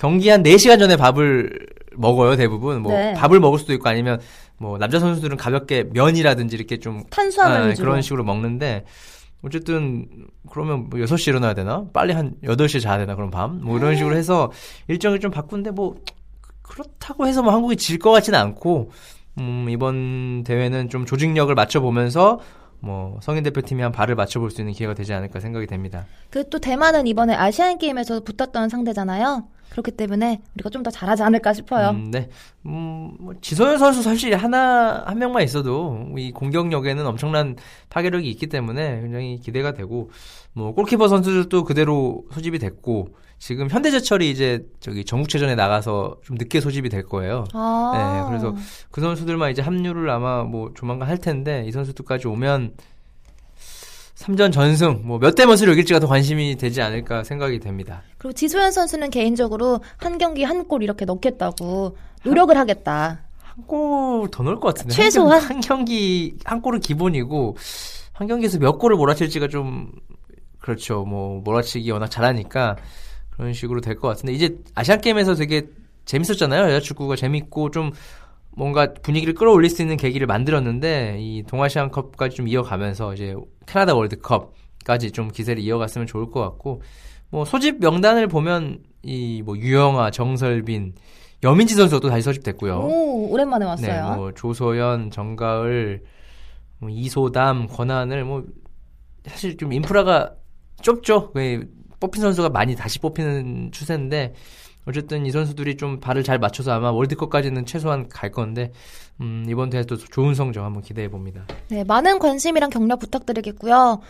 경기 0.00 0.30
한 0.30 0.42
4시간 0.42 0.78
전에 0.78 0.96
밥을 0.96 1.66
먹어요, 1.94 2.36
대부분. 2.36 2.80
뭐 2.82 2.92
네. 2.92 3.12
밥을 3.14 3.38
먹을 3.38 3.58
수도 3.58 3.74
있고 3.74 3.88
아니면 3.88 4.18
뭐 4.56 4.78
남자 4.78 4.98
선수들은 4.98 5.36
가볍게 5.36 5.84
면이라든지 5.92 6.56
이렇게 6.56 6.78
좀 6.78 7.04
탄수화물 7.10 7.72
아. 7.72 7.74
그런 7.74 8.00
식으로 8.00 8.24
먹는데 8.24 8.84
어쨌든 9.42 10.06
그러면 10.50 10.88
뭐 10.88 10.98
6시 11.00 11.28
에 11.28 11.32
일어나야 11.32 11.52
되나? 11.54 11.84
빨리 11.92 12.14
한 12.14 12.34
8시에 12.44 12.80
자야 12.80 12.98
되나? 12.98 13.14
그럼 13.14 13.30
밤? 13.30 13.60
뭐 13.62 13.76
이런 13.78 13.94
식으로 13.94 14.16
해서 14.16 14.50
일정을 14.88 15.20
좀 15.20 15.30
바꾼데 15.30 15.70
뭐 15.70 15.96
그렇다고 16.62 17.26
해서 17.26 17.42
뭐 17.42 17.52
한국이 17.52 17.76
질 17.76 17.98
것 17.98 18.10
같지는 18.10 18.38
않고 18.38 18.90
음, 19.38 19.66
이번 19.68 20.44
대회는 20.44 20.88
좀 20.88 21.04
조직력을 21.04 21.54
맞춰 21.54 21.80
보면서 21.80 22.40
뭐 22.80 23.18
성인 23.22 23.42
대표팀이 23.44 23.82
한 23.82 23.92
발을 23.92 24.14
맞춰볼 24.14 24.50
수 24.50 24.60
있는 24.60 24.72
기회가 24.74 24.94
되지 24.94 25.12
않을까 25.12 25.40
생각이 25.40 25.66
됩니다. 25.66 26.06
그 26.30 26.48
또 26.50 26.58
대만은 26.58 27.06
이번에 27.06 27.34
아시안 27.34 27.78
게임에서 27.78 28.20
붙었던 28.20 28.68
상대잖아요. 28.68 29.44
그렇기 29.70 29.92
때문에 29.92 30.40
우리가 30.54 30.68
좀 30.70 30.82
더 30.82 30.90
잘하지 30.90 31.22
않을까 31.22 31.52
싶어요. 31.52 31.90
음, 31.90 32.10
네. 32.10 32.28
음, 32.66 33.12
뭐 33.20 33.34
지소연 33.40 33.78
선수 33.78 34.02
사실 34.02 34.34
하나 34.34 35.04
한 35.06 35.18
명만 35.18 35.42
있어도 35.44 36.06
이 36.16 36.32
공격력에는 36.32 37.06
엄청난 37.06 37.54
파괴력이 37.90 38.28
있기 38.30 38.48
때문에 38.48 39.00
굉장히 39.02 39.38
기대가 39.38 39.72
되고 39.72 40.10
뭐 40.54 40.72
골키퍼 40.74 41.06
선수들도 41.06 41.62
그대로 41.64 42.24
소집이 42.32 42.58
됐고 42.58 43.14
지금 43.40 43.70
현대제철이 43.70 44.30
이제 44.30 44.66
저기 44.80 45.02
전국체전에 45.04 45.54
나가서 45.54 46.18
좀 46.22 46.36
늦게 46.38 46.60
소집이 46.60 46.90
될 46.90 47.02
거예요. 47.04 47.44
아. 47.54 47.92
네, 47.94 48.28
그래서 48.28 48.54
그 48.90 49.00
선수들만 49.00 49.50
이제 49.50 49.62
합류를 49.62 50.10
아마 50.10 50.44
뭐 50.44 50.70
조만간 50.74 51.08
할 51.08 51.16
텐데 51.16 51.64
이 51.66 51.72
선수들까지 51.72 52.28
오면 52.28 52.74
3전 54.14 54.52
전승 54.52 55.00
뭐 55.06 55.18
몇 55.18 55.34
대 55.34 55.46
몇으로 55.46 55.72
이길지가 55.72 56.00
더 56.00 56.06
관심이 56.06 56.56
되지 56.56 56.82
않을까 56.82 57.24
생각이 57.24 57.58
됩니다. 57.60 58.02
그리고 58.18 58.34
지소연 58.34 58.72
선수는 58.72 59.08
개인적으로 59.10 59.80
한 59.96 60.18
경기 60.18 60.44
한 60.44 60.68
골 60.68 60.82
이렇게 60.82 61.06
넣겠다고 61.06 61.96
노력을 62.24 62.54
하겠다. 62.56 63.22
한 63.42 63.66
골 63.66 64.28
더 64.30 64.42
넣을 64.42 64.56
것 64.60 64.74
같은데. 64.74 64.94
최소한? 64.94 65.40
한, 65.40 65.60
경- 65.60 65.78
한 65.78 65.78
경 65.78 65.84
기 65.86 66.36
한 66.44 66.60
골은 66.60 66.80
기본이고 66.80 67.56
한 68.12 68.28
경기에서 68.28 68.58
몇 68.58 68.78
골을 68.78 68.96
몰아칠지가 68.96 69.48
좀 69.48 69.90
그렇죠. 70.58 71.04
뭐 71.06 71.40
몰아치기 71.42 71.90
워낙 71.90 72.08
잘하니까 72.10 72.76
그런 73.40 73.54
식으로 73.54 73.80
될 73.80 73.96
것 73.98 74.06
같은데 74.08 74.34
이제 74.34 74.58
아시안 74.74 75.00
게임에서 75.00 75.34
되게 75.34 75.66
재밌었잖아요. 76.04 76.64
여자 76.64 76.78
축구가 76.80 77.16
재밌고 77.16 77.70
좀 77.70 77.90
뭔가 78.54 78.92
분위기를 79.02 79.32
끌어올릴 79.32 79.70
수 79.70 79.80
있는 79.80 79.96
계기를 79.96 80.26
만들었는데 80.26 81.16
이 81.20 81.42
동아시안컵까지 81.44 82.36
좀 82.36 82.48
이어가면서 82.48 83.14
이제 83.14 83.34
캐나다 83.66 83.94
월드컵까지 83.94 85.12
좀 85.12 85.28
기세를 85.28 85.62
이어갔으면 85.62 86.06
좋을 86.06 86.30
것 86.30 86.40
같고 86.42 86.82
뭐 87.30 87.44
소집 87.46 87.80
명단을 87.80 88.26
보면 88.28 88.80
이 89.04 89.40
뭐 89.42 89.56
유영아, 89.56 90.10
정설빈, 90.10 90.92
여민지 91.42 91.74
선수도 91.74 92.10
다시 92.10 92.20
소집됐고요. 92.22 92.74
오, 92.80 93.30
오랜만에 93.32 93.64
네, 93.64 93.68
왔어요. 93.70 94.16
뭐 94.16 94.32
조소연, 94.32 95.10
정가을, 95.10 96.02
뭐 96.78 96.90
이소담, 96.90 97.68
권한을 97.68 98.24
뭐 98.24 98.44
사실 99.24 99.56
좀 99.56 99.72
인프라가 99.72 100.34
좁죠. 100.82 101.30
왜 101.34 101.62
뽑힌 102.00 102.22
선수가 102.22 102.48
많이 102.48 102.74
다시 102.74 102.98
뽑히는 102.98 103.70
추세인데 103.72 104.34
어쨌든 104.86 105.26
이 105.26 105.30
선수들이 105.30 105.76
좀 105.76 106.00
발을 106.00 106.24
잘 106.24 106.38
맞춰서 106.38 106.72
아마 106.72 106.90
월드컵까지는 106.90 107.66
최소한 107.66 108.08
갈 108.08 108.32
건데 108.32 108.72
음, 109.20 109.44
이번 109.48 109.70
대회도 109.70 109.96
좋은 109.96 110.34
성적 110.34 110.64
한번 110.64 110.82
기대해 110.82 111.08
봅니다. 111.08 111.46
네, 111.68 111.84
많은 111.84 112.18
관심이랑 112.18 112.70
격려 112.70 112.96
부탁드리겠고요. 112.96 114.00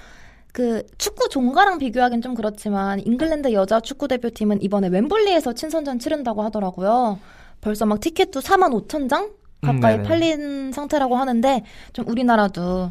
그 0.53 0.85
축구 0.99 1.29
종가랑 1.29 1.79
비교하기는 1.79 2.23
좀 2.23 2.35
그렇지만 2.35 3.01
잉글랜드 3.01 3.53
여자 3.53 3.81
축구 3.81 4.09
대표팀은 4.09 4.63
이번에 4.63 4.89
웸블리에서 4.89 5.53
친선전 5.53 5.99
치른다고 5.99 6.43
하더라고요. 6.43 7.19
벌써 7.61 7.87
막 7.87 8.01
티켓도 8.01 8.41
4만 8.41 8.89
5천 8.89 9.09
장 9.09 9.31
가까이 9.61 9.97
음. 9.97 10.03
팔린 10.03 10.73
상태라고 10.73 11.17
하는데 11.17 11.63
좀 11.93 12.09
우리나라도 12.09 12.91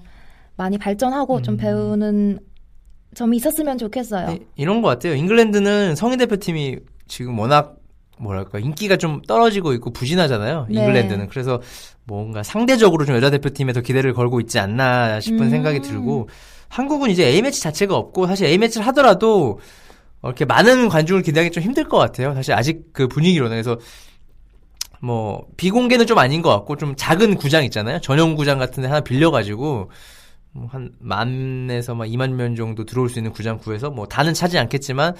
많이 0.55 0.77
발전하고 0.77 1.41
좀 1.41 1.55
음. 1.55 1.57
배우는 1.57 2.39
점이 3.19 3.35
있었으면 3.35 3.77
좋겠어요. 3.77 4.31
이- 4.31 4.39
이런 4.55 4.81
것 4.81 4.87
같아요. 4.87 5.13
잉글랜드는 5.13 5.95
성인 5.95 6.17
대표팀이 6.19 6.77
지금 7.09 7.37
워낙 7.37 7.75
뭐랄까 8.17 8.59
인기가 8.59 8.95
좀 8.95 9.21
떨어지고 9.23 9.73
있고 9.73 9.91
부진하잖아요. 9.91 10.67
네. 10.69 10.79
잉글랜드는 10.79 11.27
그래서 11.27 11.61
뭔가 12.05 12.43
상대적으로 12.43 13.05
좀 13.05 13.15
여자 13.15 13.29
대표팀에 13.29 13.73
더 13.73 13.81
기대를 13.81 14.13
걸고 14.13 14.39
있지 14.39 14.57
않나 14.57 15.19
싶은 15.19 15.43
음. 15.43 15.49
생각이 15.49 15.81
들고 15.81 16.29
한국은 16.69 17.09
이제 17.09 17.25
A 17.27 17.41
매치 17.41 17.61
자체가 17.61 17.93
없고 17.95 18.25
사실 18.25 18.47
A 18.47 18.57
매치를 18.57 18.87
하더라도 18.87 19.59
어, 20.21 20.27
이렇게 20.29 20.45
많은 20.45 20.87
관중을 20.87 21.21
기대하기 21.21 21.51
좀 21.51 21.61
힘들 21.61 21.83
것 21.89 21.97
같아요. 21.97 22.33
사실 22.35 22.53
아직 22.53 22.93
그 22.93 23.07
분위기로는 23.09 23.51
그래서 23.51 23.77
뭐 25.01 25.45
비공개는 25.57 26.07
좀 26.07 26.17
아닌 26.19 26.41
것 26.41 26.49
같고 26.51 26.77
좀 26.77 26.95
작은 26.95 27.35
구장 27.35 27.65
있잖아요. 27.65 27.99
전용 27.99 28.35
구장 28.35 28.59
같은 28.59 28.81
데 28.83 28.87
하나 28.87 29.01
빌려가지고 29.01 29.63
뭐 29.63 29.87
한 30.69 30.91
만에서 30.99 31.93
막 31.95 32.05
2만 32.05 32.31
명 32.33 32.55
정도 32.55 32.83
들어올 32.85 33.09
수 33.09 33.19
있는 33.19 33.31
구장 33.31 33.57
구해서 33.57 33.89
뭐 33.89 34.07
다는 34.07 34.33
차지 34.33 34.57
않겠지만 34.57 35.15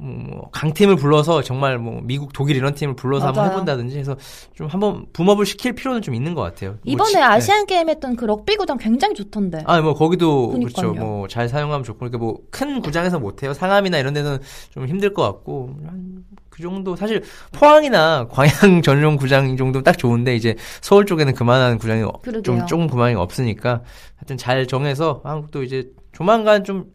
음, 0.00 0.26
뭐 0.30 0.48
강팀을 0.50 0.96
불러서 0.96 1.42
정말 1.42 1.78
뭐 1.78 2.00
미국 2.02 2.32
독일 2.32 2.56
이런 2.56 2.74
팀을 2.74 2.96
불러서 2.96 3.26
한번 3.26 3.42
맞아요. 3.44 3.52
해본다든지 3.52 3.98
해서 3.98 4.16
좀 4.54 4.66
한번 4.68 5.04
붐업을 5.12 5.44
시킬 5.44 5.74
필요는 5.74 6.00
좀 6.00 6.14
있는 6.14 6.34
것 6.34 6.40
같아요. 6.40 6.70
뭐 6.70 6.78
이번에 6.84 7.10
치- 7.10 7.16
네. 7.16 7.22
아시안 7.22 7.66
게임 7.66 7.90
했던 7.90 8.16
그 8.16 8.24
럭비 8.24 8.56
구장 8.56 8.78
굉장히 8.78 9.14
좋던데. 9.14 9.64
아, 9.66 9.78
뭐 9.82 9.92
거기도 9.92 10.48
그러니까요. 10.48 10.92
그렇죠. 10.92 11.04
뭐 11.06 11.28
잘 11.28 11.48
사용하면 11.50 11.84
좋고 11.84 11.98
그러니까 11.98 12.18
뭐 12.18 12.38
큰 12.50 12.80
구장에서 12.80 13.18
못 13.20 13.42
해요. 13.42 13.52
상암이나 13.52 13.98
이런 13.98 14.14
데는 14.14 14.38
좀 14.70 14.86
힘들 14.88 15.12
것 15.12 15.22
같고 15.22 15.76
한 15.86 16.24
그 16.52 16.62
정도 16.62 16.94
사실 16.94 17.22
포항이나 17.50 18.28
광양 18.30 18.82
전용 18.84 19.16
구장 19.16 19.56
정도 19.56 19.82
딱 19.82 19.96
좋은데 19.96 20.36
이제 20.36 20.54
서울 20.82 21.06
쪽에는 21.06 21.32
그만한 21.34 21.78
구장이 21.78 22.02
어- 22.02 22.12
그러게요. 22.22 22.42
좀 22.42 22.66
조금 22.66 22.86
그만이 22.88 23.14
없으니까 23.14 23.82
하여튼 24.16 24.36
잘 24.36 24.66
정해서 24.66 25.22
한국도 25.24 25.62
이제 25.62 25.88
조만간 26.12 26.62
좀 26.62 26.92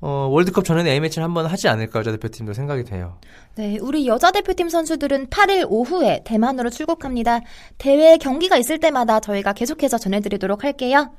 어, 0.00 0.28
월드컵 0.30 0.64
전에 0.64 0.90
A매치를 0.90 1.22
한번 1.22 1.46
하지 1.46 1.68
않을까 1.68 2.00
여자 2.00 2.10
대표팀도 2.10 2.52
생각이 2.52 2.84
돼요. 2.84 3.18
네, 3.54 3.78
우리 3.80 4.06
여자 4.08 4.30
대표팀 4.32 4.68
선수들은 4.70 5.26
8일 5.28 5.66
오후에 5.68 6.22
대만으로 6.24 6.70
출국합니다. 6.70 7.40
대회 7.78 8.16
경기가 8.16 8.56
있을 8.56 8.78
때마다 8.80 9.20
저희가 9.20 9.52
계속해서 9.52 9.98
전해드리도록 9.98 10.64
할게요. 10.64 11.12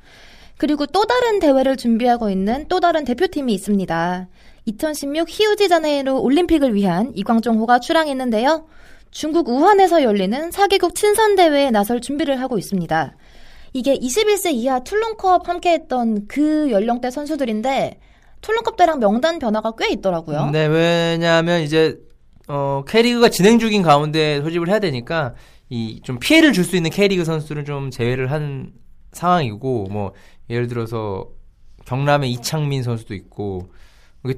그리고 0.58 0.84
또 0.86 1.06
다른 1.06 1.38
대회를 1.38 1.76
준비하고 1.76 2.28
있는 2.28 2.66
또 2.68 2.80
다른 2.80 3.04
대표팀이 3.04 3.54
있습니다. 3.54 4.28
2016 4.66 5.28
히우지자네이루 5.28 6.18
올림픽을 6.20 6.74
위한 6.74 7.12
이광종호가 7.14 7.80
출항했는데요. 7.80 8.66
중국 9.10 9.48
우한에서 9.48 10.02
열리는 10.02 10.50
4개국 10.50 10.94
친선 10.94 11.36
대회에 11.36 11.70
나설 11.70 12.00
준비를 12.00 12.40
하고 12.40 12.58
있습니다. 12.58 13.16
이게 13.74 13.94
21세 13.96 14.52
이하 14.52 14.80
툴룬컵 14.80 15.48
함께했던 15.48 16.26
그 16.28 16.70
연령대 16.70 17.10
선수들인데 17.10 17.98
툴룬컵 18.40 18.76
때랑 18.76 19.00
명단 19.00 19.38
변화가 19.38 19.72
꽤 19.78 19.90
있더라고요. 19.90 20.50
네, 20.50 20.66
왜냐하면 20.66 21.62
이제 21.62 21.96
어 22.48 22.82
K리그가 22.86 23.28
진행 23.28 23.58
중인 23.58 23.82
가운데 23.82 24.40
소집을 24.42 24.68
해야 24.68 24.78
되니까 24.78 25.34
이 25.70 26.00
좀 26.02 26.18
피해를 26.18 26.52
줄 26.52 26.64
수 26.64 26.76
있는 26.76 26.90
K리그 26.90 27.24
선수들은 27.24 27.64
좀 27.64 27.90
제외를 27.90 28.30
한 28.30 28.72
상황이고 29.12 29.88
뭐 29.90 30.12
예를 30.50 30.68
들어서 30.68 31.28
경남의 31.86 32.30
이창민 32.32 32.82
선수도 32.82 33.14
있고 33.14 33.68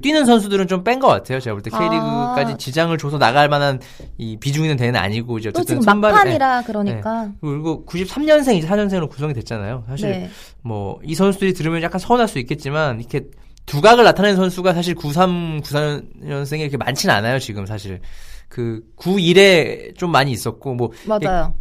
뛰는 0.01 0.25
선수들은 0.25 0.67
좀 0.67 0.83
뺀 0.83 0.99
것 0.99 1.07
같아요. 1.07 1.39
제가 1.39 1.53
볼때 1.55 1.69
아. 1.73 1.77
K리그까지 1.79 2.57
지장을 2.57 2.97
줘서 2.97 3.17
나갈 3.19 3.49
만한 3.49 3.79
이 4.17 4.35
비중 4.37 4.63
있는 4.63 4.77
대회는 4.77 4.99
아니고 4.99 5.37
이제 5.37 5.51
또 5.51 5.59
어쨌든 5.61 5.81
지금 5.81 5.93
선발이- 5.93 6.11
막판이라 6.13 6.61
그러니까. 6.63 7.25
네. 7.25 7.31
그리고 7.41 7.85
93년생 7.85 8.55
이제 8.55 8.67
4년생으로 8.67 9.09
구성이 9.09 9.33
됐잖아요. 9.33 9.83
사실 9.87 10.09
네. 10.09 10.29
뭐이 10.63 11.13
선수들이 11.13 11.53
들으면 11.53 11.81
약간 11.83 11.99
서운할 11.99 12.27
수 12.27 12.39
있겠지만 12.39 12.99
이렇게 12.99 13.27
두각을 13.67 14.03
나타내는 14.03 14.35
선수가 14.37 14.73
사실 14.73 14.95
93, 14.95 15.61
94년생이 15.61 16.59
이렇게 16.61 16.77
많지는 16.77 17.13
않아요 17.15 17.39
지금 17.39 17.65
사실 17.65 17.99
그 18.47 18.81
91에 18.97 19.95
좀 19.97 20.11
많이 20.11 20.31
있었고 20.31 20.75
뭐. 20.75 20.91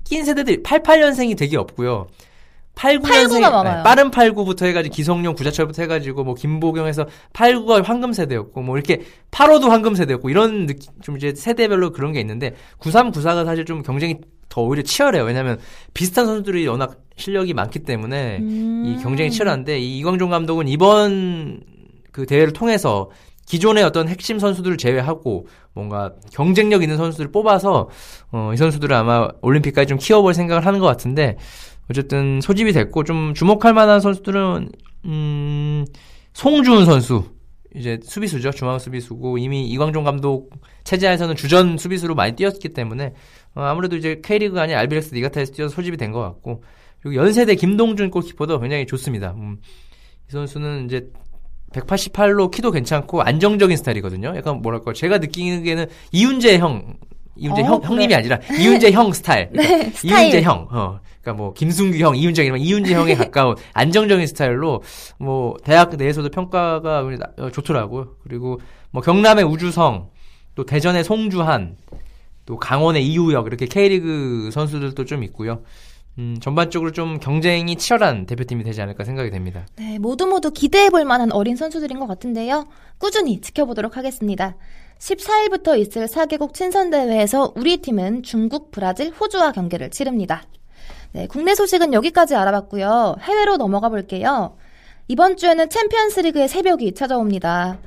낀 0.05 0.25
세대들이 0.25 0.63
88년생이 0.63 1.37
되게 1.37 1.57
없고요. 1.57 2.07
89년생 2.75 3.41
89가 3.41 3.53
많아요. 3.53 3.83
빠른 3.83 4.11
89부터 4.11 4.67
해가지고 4.67 4.93
기성용 4.93 5.35
구자철부터 5.35 5.83
해가지고 5.83 6.25
뭐 6.25 6.35
김보경에서 6.35 7.07
89가 7.33 7.85
황금 7.85 8.13
세대였고 8.13 8.63
뭐 8.63 8.77
이렇게 8.77 9.03
85도 9.31 9.69
황금 9.69 9.95
세대였고 9.95 10.29
이런 10.31 10.67
느낌 10.67 10.93
좀 11.01 11.17
이제 11.17 11.35
세대별로 11.35 11.93
그런 11.93 12.13
게 12.13 12.21
있는데 12.21 12.55
93, 12.79 13.13
94가 13.13 13.45
사실 13.45 13.65
좀 13.65 13.83
경쟁이 13.83 14.19
더 14.49 14.63
오히려 14.63 14.83
치열해요. 14.83 15.25
왜냐하면 15.25 15.59
비슷한 15.95 16.27
선수들이 16.27 16.67
워낙 16.67 17.01
실력이 17.17 17.55
많기 17.55 17.81
때문에 17.81 18.39
음. 18.39 18.85
이 18.87 19.03
경쟁이 19.03 19.31
치열한데 19.31 19.79
이 19.79 19.99
이광종 19.99 20.31
감독은 20.31 20.69
이번 20.69 21.61
그 22.13 22.27
대회를 22.27 22.53
통해서 22.53 23.11
기존의 23.47 23.85
어떤 23.85 24.09
핵심 24.09 24.39
선수들을 24.39 24.77
제외하고 24.77 25.47
뭔가 25.75 26.13
경쟁력 26.33 26.83
있는 26.83 26.97
선수들을 26.97 27.31
뽑아서 27.31 27.89
어, 28.33 28.51
이 28.55 28.57
선수들을 28.57 28.95
아마 28.95 29.29
올림픽까지 29.43 29.89
좀 29.89 29.99
키워볼 29.99 30.35
생각을 30.35 30.65
하는 30.65 30.79
것 30.79 30.87
같은데 30.87 31.37
어쨌든 31.91 32.41
소집이 32.41 32.73
됐고 32.73 33.05
좀 33.05 33.35
주목할 33.35 33.75
만한 33.75 34.01
선수들은 34.01 34.71
음 35.07 35.85
송주은 36.33 36.85
선수 36.87 37.25
이제 37.75 37.99
수비수죠 38.03 38.53
중앙 38.53 38.79
수비수고 38.79 39.39
이미 39.39 39.67
이광종 39.69 40.05
감독 40.05 40.51
체제하에서는 40.85 41.35
주전 41.37 41.77
수비수로 41.77 42.15
많이 42.15 42.37
뛰었기 42.37 42.71
때문에 42.71 43.15
어, 43.55 43.63
아무래도 43.63 43.97
이제 43.97 44.21
K리그가 44.25 44.63
아닌 44.63 44.77
RBX 44.77 45.15
리가타에서 45.15 45.53
뛰어서 45.53 45.75
소집이 45.75 45.97
된 45.97 46.13
것 46.13 46.21
같고 46.21 46.63
그리고 47.01 47.17
연세대 47.23 47.55
김동준 47.57 48.11
골키퍼도 48.11 48.61
굉장히 48.61 48.87
좋습니다. 48.87 49.35
음, 49.37 49.59
이 50.29 50.33
선수는 50.33 50.87
이제 50.87 51.11
188로 51.73 52.51
키도 52.51 52.71
괜찮고 52.71 53.23
안정적인 53.23 53.77
스타일이거든요. 53.77 54.33
약간 54.37 54.63
뭐랄까 54.63 54.93
제가 54.93 55.19
느끼기에는 55.19 55.87
이훈재 56.13 56.59
형 56.59 56.97
이훈재 57.37 57.63
어, 57.63 57.65
형, 57.65 57.79
그래. 57.81 57.89
형님이 57.89 58.15
아니라 58.15 58.39
이훈재 58.59 58.91
형 58.93 59.13
스타일. 59.13 59.49
그러니까 59.51 59.77
네, 59.77 59.91
스타일. 59.91 60.29
이훈재 60.29 60.43
형. 60.43 60.69
어. 60.71 61.01
그러니까 61.21 61.43
뭐 61.43 61.55
김승규 61.55 61.99
형, 61.99 62.17
이훈재 62.17 62.45
이런 62.45 62.59
이훈재 62.61 62.95
형에 62.95 63.15
가까운 63.15 63.57
안정적인 63.73 64.27
스타일로 64.27 64.83
뭐 65.19 65.57
대학 65.65 65.97
내에서도 65.97 66.29
평가가 66.29 67.03
좋더라고요. 67.53 68.17
그리고 68.23 68.61
뭐 68.91 69.03
경남의 69.03 69.45
우주성, 69.45 70.11
또 70.55 70.67
대전의 70.67 71.03
송주한, 71.03 71.77
또 72.47 72.59
강원의 72.59 73.07
이우혁 73.07 73.47
이렇게 73.47 73.67
K리그 73.67 74.51
선수들도 74.53 75.05
좀 75.07 75.25
있고요. 75.25 75.63
음, 76.19 76.37
전반적으로 76.41 76.93
좀 76.93 77.19
경쟁이 77.19 77.77
치열한 77.77 78.27
대표팀이 78.27 78.63
되지 78.63 78.81
않을까 78.83 79.05
생각이 79.05 79.31
됩니다. 79.31 79.67
네, 79.77 79.99
모두 79.99 80.27
모두 80.27 80.53
기대해 80.53 80.91
볼 80.91 81.05
만한 81.05 81.33
어린 81.33 81.57
선수들인 81.57 81.99
것 81.99 82.07
같은데요. 82.07 82.67
꾸준히 82.99 83.41
지켜보도록 83.41 83.97
하겠습니다. 83.97 84.57
14일부터 84.99 85.79
있을 85.79 86.07
4개국 86.07 86.55
친선대회에서 86.55 87.55
우리 87.57 87.79
팀은 87.79 88.23
중국, 88.23 88.71
브라질, 88.71 89.11
호주와 89.11 89.53
경기를 89.53 89.91
치릅니다. 89.91 90.45
네, 91.13 91.27
국내 91.27 91.55
소식은 91.55 91.93
여기까지 91.93 92.35
알아봤고요. 92.37 93.17
해외로 93.21 93.57
넘어가 93.57 93.89
볼게요. 93.89 94.57
이번 95.09 95.37
주에는 95.37 95.69
챔피언스 95.69 96.21
리그의 96.21 96.49
새벽이 96.49 96.95
찾아옵니다. 96.95 97.79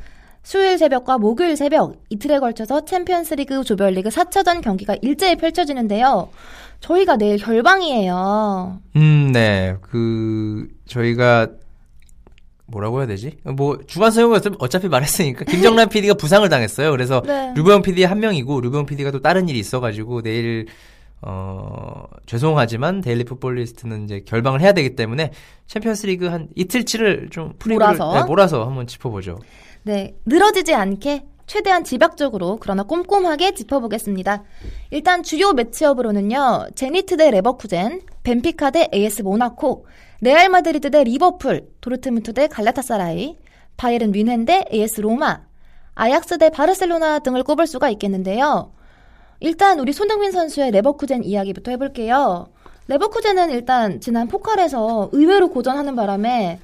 수요일 0.43 0.77
새벽과 0.77 1.17
목요일 1.17 1.57
새벽 1.57 2.01
이틀에 2.09 2.39
걸쳐서 2.39 2.85
챔피언스 2.85 3.33
리그 3.33 3.63
조별리그 3.63 4.09
4차전 4.09 4.61
경기가 4.61 4.95
일제히 5.01 5.35
펼쳐지는데요. 5.35 6.29
저희가 6.79 7.17
내일 7.17 7.37
결방이에요. 7.37 8.81
음, 8.95 9.31
네. 9.33 9.75
그, 9.81 10.67
저희가, 10.85 11.47
뭐라고 12.67 12.99
해야 12.99 13.07
되지? 13.07 13.37
뭐, 13.43 13.77
주간 13.87 14.11
서형욱은 14.11 14.39
어차피 14.59 14.87
말했으니까, 14.87 15.45
김정란 15.49 15.89
PD가 15.89 16.13
부상을 16.13 16.47
당했어요. 16.47 16.91
그래서, 16.91 17.21
네. 17.25 17.53
류병 17.55 17.81
PD 17.81 18.03
한 18.03 18.19
명이고, 18.19 18.61
류병 18.61 18.85
PD가 18.85 19.11
또 19.11 19.21
다른 19.21 19.49
일이 19.49 19.59
있어가지고, 19.59 20.21
내일, 20.21 20.67
어, 21.21 22.03
죄송하지만, 22.25 23.01
데일리 23.01 23.23
풋볼리스트는 23.23 24.03
이제 24.05 24.21
결방을 24.25 24.61
해야 24.61 24.73
되기 24.73 24.95
때문에, 24.95 25.31
챔피언스 25.65 26.05
리그 26.07 26.27
한 26.27 26.47
이틀치를 26.55 27.29
좀 27.31 27.53
프리뷰를, 27.57 27.87
몰아서. 27.95 28.13
네, 28.13 28.23
몰아서 28.23 28.65
한번 28.65 28.85
짚어보죠. 28.85 29.39
네, 29.83 30.15
늘어지지 30.25 30.73
않게 30.75 31.23
최대한 31.47 31.85
집약적으로 31.85 32.57
그러나 32.59 32.83
꼼꼼하게 32.83 33.53
짚어보겠습니다. 33.53 34.43
일단 34.91 35.23
주요 35.23 35.53
matchup으로는요. 35.53 36.67
제니트 36.75 37.15
대 37.17 37.31
레버쿠젠, 37.31 38.01
벤피카 38.23 38.71
대 38.71 38.89
AS 38.93 39.21
모나코, 39.21 39.85
레알 40.19 40.49
마드리드 40.49 40.91
대 40.91 41.03
리버풀, 41.05 41.69
도르트문트 41.79 42.33
대 42.33 42.47
갈라타사라이, 42.47 43.37
바이에른 43.77 44.11
뮌헨 44.11 44.45
대 44.45 44.65
AS 44.71 45.01
로마, 45.01 45.41
아약스 45.95 46.37
대 46.37 46.49
바르셀로나 46.49 47.19
등을 47.19 47.43
꼽을 47.43 47.65
수가 47.65 47.89
있겠는데요. 47.91 48.73
일단 49.39 49.79
우리 49.79 49.93
손흥민 49.93 50.31
선수의 50.31 50.71
레버쿠젠 50.71 51.23
이야기부터 51.23 51.71
해볼게요. 51.71 52.49
레버쿠젠은 52.89 53.51
일단 53.51 54.01
지난 54.01 54.27
포칼에서 54.27 55.09
의외로 55.13 55.49
고전하는 55.49 55.95
바람에 55.95 56.59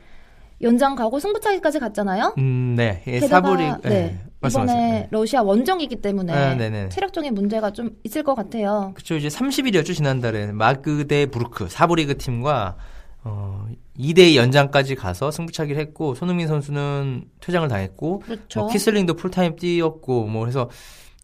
연장 0.62 0.96
가고 0.96 1.20
승부차기까지 1.20 1.80
갔잖아요. 1.80 2.36
음, 2.38 2.76
네. 2.78 3.02
예, 3.08 3.20
게다가 3.20 3.48
사부리, 3.48 3.64
네, 3.84 3.90
네. 3.90 4.20
말씀하세요. 4.44 4.78
이번에 4.78 4.92
네. 5.00 5.08
러시아 5.12 5.42
원정이기 5.42 5.98
때문에 5.98 6.34
아. 6.34 6.90
체력적인 6.90 7.34
문제가 7.34 7.72
좀 7.72 7.92
있을 8.04 8.24
것 8.24 8.36
같아요. 8.36 8.92
그쵸, 8.96 9.16
이제 9.16 9.28
30일이었죠, 9.28 9.96
지난달에. 9.96 10.52
마그 10.52 11.08
대 11.08 11.26
부르크, 11.26 11.68
사부리그 11.70 12.18
팀과, 12.18 12.76
어, 13.24 13.66
2대2 13.98 14.36
연장까지 14.36 14.96
가서 14.96 15.32
승부차기를 15.32 15.80
했고, 15.82 16.14
손흥민 16.16 16.48
선수는 16.48 17.26
퇴장을 17.40 17.68
당했고, 17.68 18.20
그렇죠. 18.20 18.60
뭐 18.62 18.70
키슬링도 18.70 19.16
풀타임 19.16 19.56
뛰었고, 19.56 20.28
뭐, 20.28 20.42
그래서, 20.42 20.70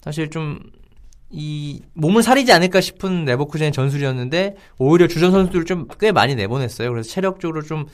사실 0.01 0.29
좀, 0.29 0.59
이, 1.29 1.81
몸을 1.93 2.23
사리지 2.23 2.51
않을까 2.53 2.81
싶은 2.81 3.25
레버쿠젠의 3.25 3.71
전술이었는데, 3.73 4.55
오히려 4.79 5.07
주전 5.07 5.31
선수들을 5.31 5.65
좀 5.65 5.87
꽤 5.99 6.11
많이 6.11 6.35
내보냈어요. 6.35 6.89
그래서 6.89 7.09
체력적으로 7.09 7.61
좀, 7.63 7.85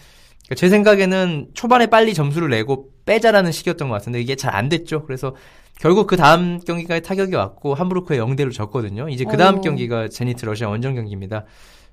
제 0.55 0.69
생각에는 0.69 1.47
초반에 1.53 1.88
빨리 1.88 2.13
점수를 2.13 2.49
내고 2.49 2.89
빼자라는 3.05 3.51
식이었던 3.51 3.88
것 3.89 3.95
같은데, 3.95 4.21
이게 4.21 4.36
잘 4.36 4.53
안 4.55 4.69
됐죠. 4.69 5.03
그래서, 5.05 5.36
결국 5.79 6.08
그 6.08 6.15
다음 6.17 6.60
경기까지 6.60 7.01
타격이 7.01 7.36
왔고 7.36 7.73
함부르크에 7.73 8.17
0대로 8.17 8.53
졌거든요. 8.53 9.10
이제 9.10 9.25
그 9.25 9.36
다음 9.38 9.58
어. 9.58 9.62
경기가 9.62 10.08
제니트 10.08 10.45
러시아 10.45 10.69
원정 10.69 10.95
경기입니다. 10.95 11.45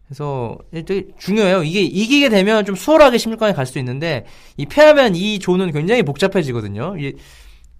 그래서 0.06 0.56
되게 0.72 1.06
중요해요. 1.18 1.64
이게 1.64 1.80
이기게 1.82 2.28
되면 2.28 2.64
좀 2.64 2.74
수월하게 2.76 3.16
16강에 3.16 3.54
갈 3.56 3.66
수 3.66 3.78
있는데 3.80 4.26
이 4.56 4.66
패하면 4.66 5.16
이 5.16 5.38
조는 5.40 5.72
굉장히 5.72 6.02
복잡해지거든요. 6.04 6.96
이 6.98 7.14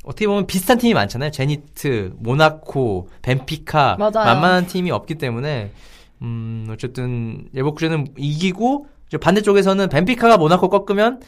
어떻게 0.05 0.27
보면 0.27 0.47
비슷한 0.49 0.79
팀이 0.79 0.95
많잖아요. 0.95 1.31
제니트, 1.31 2.15
모나코, 2.19 3.09
벤피카 3.23 3.97
맞아요. 4.01 4.13
만만한 4.25 4.67
팀이 4.67 4.91
없기 4.91 5.17
때문에 5.17 5.71
음 6.23 6.67
어쨌든 6.71 7.47
레버쿠젠은 7.53 8.09
이기고 8.17 8.87
반대쪽에서는 9.19 9.89
벤피카가 9.89 10.37
모나코 10.39 10.69
꺾으면 10.69 11.21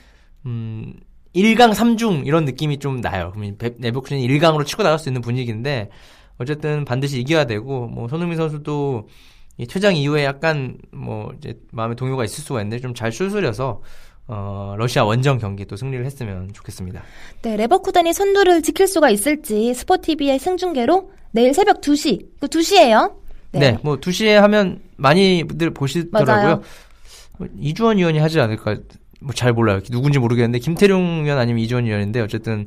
음 0.46 0.94
1강 1.34 1.74
3중 1.74 2.26
이런 2.26 2.44
느낌이 2.44 2.78
좀 2.78 3.00
나요. 3.00 3.30
그러면 3.34 3.56
베- 3.58 3.74
레버쿠젠이 3.78 4.26
1강으로 4.28 4.64
치고 4.64 4.82
나갈 4.82 4.98
수 4.98 5.08
있는 5.08 5.20
분위기인데 5.20 5.90
어쨌든 6.38 6.84
반드시 6.84 7.20
이겨야 7.20 7.44
되고 7.46 7.86
뭐 7.88 8.08
손흥민 8.08 8.36
선수도 8.36 9.08
이 9.56 9.66
퇴장 9.66 9.96
이후에 9.96 10.24
약간 10.24 10.78
뭐 10.92 11.32
이제 11.38 11.58
마음에 11.72 11.94
동요가 11.94 12.24
있을 12.24 12.42
수가 12.44 12.60
있는데 12.62 12.80
좀 12.80 12.94
잘 12.94 13.10
술술여서 13.12 13.82
어 14.26 14.74
러시아 14.78 15.04
원정 15.04 15.38
경기 15.38 15.64
또 15.66 15.76
승리를 15.76 16.04
했으면 16.04 16.50
좋겠습니다. 16.52 17.02
네, 17.42 17.56
레버쿠젠이 17.56 18.12
선두를 18.12 18.62
지킬 18.62 18.86
수가 18.86 19.10
있을지 19.10 19.74
스포티비의 19.74 20.38
생중계로 20.38 21.10
내일 21.32 21.52
새벽 21.52 21.80
2시, 21.80 22.26
그 22.40 22.46
2시예요. 22.46 23.12
네, 23.52 23.76
뭐 23.82 23.96
2시에 23.96 24.32
하면 24.34 24.80
많이들 24.96 25.70
보시더라고요. 25.74 26.34
맞아요. 26.36 26.62
뭐 27.38 27.48
이주원 27.58 27.98
의원이 27.98 28.18
하지 28.18 28.40
않을까 28.40 28.76
뭐 29.20 29.32
잘 29.34 29.52
몰라요. 29.52 29.80
누군지 29.80 30.18
모르겠는데 30.18 30.58
김태룡 30.58 31.24
의원 31.24 31.38
아니면 31.38 31.62
이주원 31.62 31.86
의원인데 31.86 32.20
어쨌든 32.20 32.66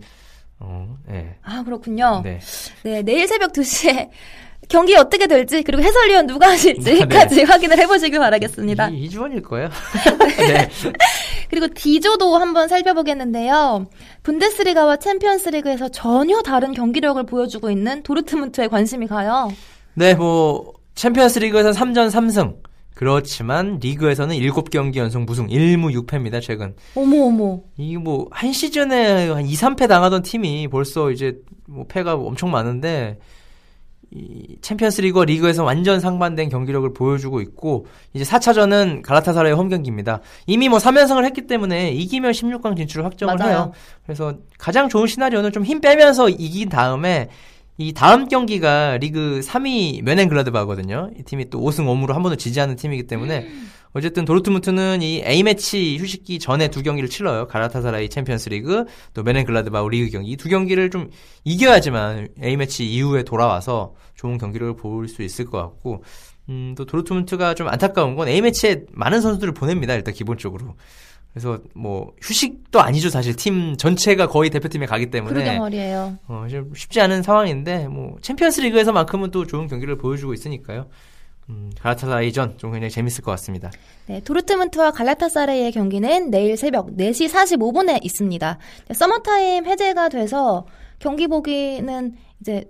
어, 0.60 0.98
예. 1.12 1.36
아, 1.44 1.64
그렇군요. 1.64 2.22
네. 2.24 2.40
네, 2.84 3.04
내일 3.04 3.28
새벽 3.28 3.54
2시에 3.54 4.10
경기 4.70 4.96
어떻게 4.96 5.28
될지 5.28 5.62
그리고 5.62 5.84
해설위원 5.84 6.26
누가 6.26 6.50
하실지까지 6.50 7.44
확인을 7.44 7.78
해보시길 7.78 8.20
바라겠습니다. 8.20 8.90
이, 8.90 9.04
이주원일 9.04 9.44
거예요. 9.44 9.70
네. 10.40 10.68
그리고 11.50 11.68
D조도 11.74 12.36
한번 12.38 12.68
살펴보겠는데요. 12.68 13.86
분데스리가와 14.24 14.98
챔피언스리그에서 14.98 15.90
전혀 15.90 16.42
다른 16.42 16.74
경기력을 16.74 17.24
보여주고 17.28 17.70
있는 17.70 18.02
도르트문트에 18.02 18.68
관심이 18.68 19.08
가요. 19.08 19.52
네, 19.94 20.16
뭐 20.16 20.74
챔피언스 20.96 21.40
리그에서 21.40 21.70
3전 21.72 22.10
3승. 22.10 22.56
그렇지만 22.98 23.78
리그에서는 23.80 24.36
7경기 24.36 24.96
연속 24.96 25.22
무승 25.24 25.46
1무 25.48 25.94
6패입니다, 26.08 26.42
최근. 26.42 26.74
어머 26.96 27.26
어머. 27.26 27.60
이게 27.78 27.96
뭐 27.96 28.26
한 28.32 28.52
시즌에 28.52 29.30
한 29.30 29.46
2, 29.46 29.54
3패 29.54 29.88
당하던 29.88 30.24
팀이 30.24 30.68
벌써 30.70 31.12
이제 31.12 31.38
뭐 31.68 31.86
패가 31.88 32.16
엄청 32.16 32.50
많은데 32.50 33.20
이 34.10 34.58
챔피언스 34.62 35.02
리그와 35.02 35.26
리그에서 35.26 35.64
완전 35.64 36.00
상반된 36.00 36.50
경기력을 36.50 36.92
보여주고 36.94 37.40
있고 37.42 37.86
이제 38.16 38.24
4차전은 38.24 39.04
갈라타사라이 39.04 39.54
홈 39.54 39.70
경기입니다. 39.70 40.22
이미 40.48 40.68
뭐 40.68 40.80
3연승을 40.80 41.24
했기 41.26 41.46
때문에 41.46 41.92
이기면 41.92 42.32
16강 42.32 42.76
진출을 42.78 43.06
확정을 43.06 43.36
맞아요. 43.36 43.52
해요. 43.52 43.72
그래서 44.08 44.34
가장 44.58 44.90
좋은 44.90 45.06
시나리오는 45.06 45.52
좀 45.52 45.64
힘 45.64 45.82
빼면서 45.82 46.30
이긴 46.30 46.70
다음에 46.70 47.30
이 47.78 47.94
다음 47.94 48.28
경기가 48.28 48.98
리그 48.98 49.42
3위 49.44 50.02
묀헨글라드바흐거든요. 50.04 51.12
이 51.20 51.24
팀이 51.24 51.50
또 51.52 51.60
5승 51.62 51.86
5무로 51.86 52.14
한 52.14 52.24
번도 52.24 52.36
지지 52.36 52.60
않은 52.60 52.76
팀이기 52.76 53.04
때문에 53.04 53.42
어쨌든 53.94 54.26
도르트문트는 54.26 55.02
이 55.02 55.22
A매치 55.26 55.98
휴식기 56.00 56.40
전에 56.40 56.70
두 56.70 56.82
경기를 56.84 57.10
치러요. 57.10 57.48
갈라타사라이 57.48 58.10
챔피언스 58.10 58.50
리그, 58.50 58.86
또 59.14 59.24
묀헨글라드바흐 59.24 59.90
리그 59.90 60.10
경기. 60.12 60.32
이 60.32 60.36
두 60.38 60.50
경기를 60.50 60.90
좀 60.90 61.10
이겨야지만 61.46 62.30
A매치 62.44 62.86
이후에 62.86 63.24
돌아와서 63.24 63.94
좋은 64.16 64.38
경기를 64.38 64.76
볼 64.76 65.08
수 65.08 65.22
있을 65.24 65.46
것 65.46 65.58
같고, 65.60 66.04
음, 66.50 66.76
또 66.78 66.86
도르트문트가 66.86 67.54
좀 67.56 67.68
안타까운 67.70 68.16
건 68.16 68.28
A매치에 68.28 68.86
많은 68.92 69.22
선수들을 69.22 69.54
보냅니다. 69.54 69.94
일단 69.96 70.14
기본적으로. 70.14 70.76
그래서 71.38 71.62
뭐 71.76 72.14
휴식도 72.22 72.82
아니죠 72.82 73.10
사실 73.10 73.36
팀 73.36 73.78
전체가 73.78 74.28
거의 74.28 74.50
대표팀에 74.50 74.88
가기 74.88 75.12
때문에 75.12 75.60
말이에요. 75.60 76.18
어, 76.28 76.48
좀 76.50 76.74
쉽지 76.76 77.00
않은 77.02 77.22
상황인데 77.22 77.88
뭐 77.88 78.18
챔피언스 78.22 78.62
리그에서만큼은 78.62 79.32
또 79.32 79.46
좋은 79.46 79.68
경기를 79.68 79.98
보여주고 79.98 80.34
있으니까요. 80.34 80.88
음, 81.50 81.72
가라타사이전 81.80 82.58
좀 82.58 82.72
굉장히 82.72 82.92
재밌을 82.92 83.24
것 83.24 83.32
같습니다. 83.32 83.72
네, 84.08 84.20
도르트문트와 84.22 84.92
갈라타사라이의 84.92 85.72
경기는 85.72 86.30
내일 86.30 86.58
새벽 86.58 86.98
4시 86.98 87.30
45분에 87.30 88.04
있습니다. 88.04 88.58
네, 88.88 88.94
서머타임 88.94 89.66
해제가 89.66 90.10
돼서 90.10 90.66
경기 91.00 91.28
보기는 91.28 92.16
이제 92.42 92.66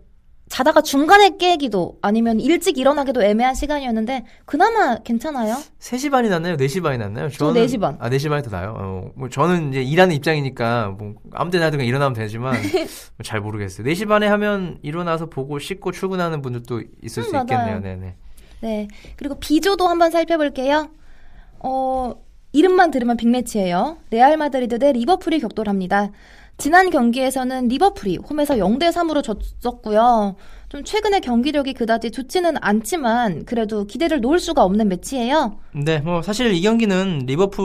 자다가 0.50 0.82
중간에 0.82 1.38
깨기도 1.38 1.98
아니면 2.02 2.40
일찍 2.40 2.78
일어나기도 2.78 3.22
애매한 3.22 3.54
시간이었는데 3.54 4.24
그나마 4.46 4.98
괜찮아요? 5.00 5.58
3시 5.80 6.10
반이 6.10 6.30
났나요? 6.30 6.56
4시 6.56 6.82
반이 6.82 6.98
났나요? 6.98 7.30
저 7.30 7.52
4시 7.52 7.80
반. 7.82 7.98
아, 8.00 8.10
4시 8.10 8.30
반이 8.30 8.44
더 8.44 8.50
나요? 8.50 8.74
어, 8.78 9.12
뭐 9.16 9.28
저는 9.30 9.70
이제 9.72 9.82
일하는 9.84 10.16
입장이니까 10.16 10.96
뭐 10.98 11.16
아무 11.34 11.52
때나 11.52 11.70
그냥 11.70 11.86
일어나면 11.86 12.14
되지만 12.14 12.54
뭐 13.18 13.24
잘 13.24 13.42
모르겠어요. 13.42 13.86
4시 13.86 14.08
반에 14.08 14.28
하면 14.28 14.78
일어나서 14.84 15.26
보고 15.28 15.60
씻고 15.60 15.92
출근하는 15.92 16.42
분들도 16.42 16.82
있을 17.04 17.24
음, 17.24 17.30
수. 17.30 17.36
있겠네요. 17.38 17.80
네 17.82 17.96
네. 17.96 18.16
네. 18.62 18.88
그리고 19.18 19.36
B조도 19.40 19.88
한번 19.88 20.12
살펴볼게요. 20.12 20.90
어, 21.60 22.14
이름만 22.54 22.92
들으면 22.92 23.18
빅매치예요. 23.18 23.98
레알 24.12 24.38
마드리드 24.38 24.80
대 24.80 24.92
리버풀이 24.94 25.40
격돌합니다. 25.42 26.12
지난 26.58 26.90
경기에서는 26.90 27.68
리버풀이 27.68 28.18
홈에서 28.30 28.56
0대 28.56 28.92
3으로 28.92 29.22
졌었고요. 29.24 30.36
좀 30.70 30.84
최근에 30.84 31.20
경기력이 31.20 31.74
그다지 31.74 32.12
좋지는 32.12 32.56
않지만 32.60 33.46
그래도 33.46 33.86
기대를 33.86 34.22
놓을 34.22 34.40
수가 34.40 34.64
없는 34.64 34.90
매치예요. 34.90 35.60
네, 35.74 36.00
뭐 36.00 36.22
사실 36.22 36.52
이 36.54 36.62
경기는 36.62 37.20
리버풀 37.28 37.64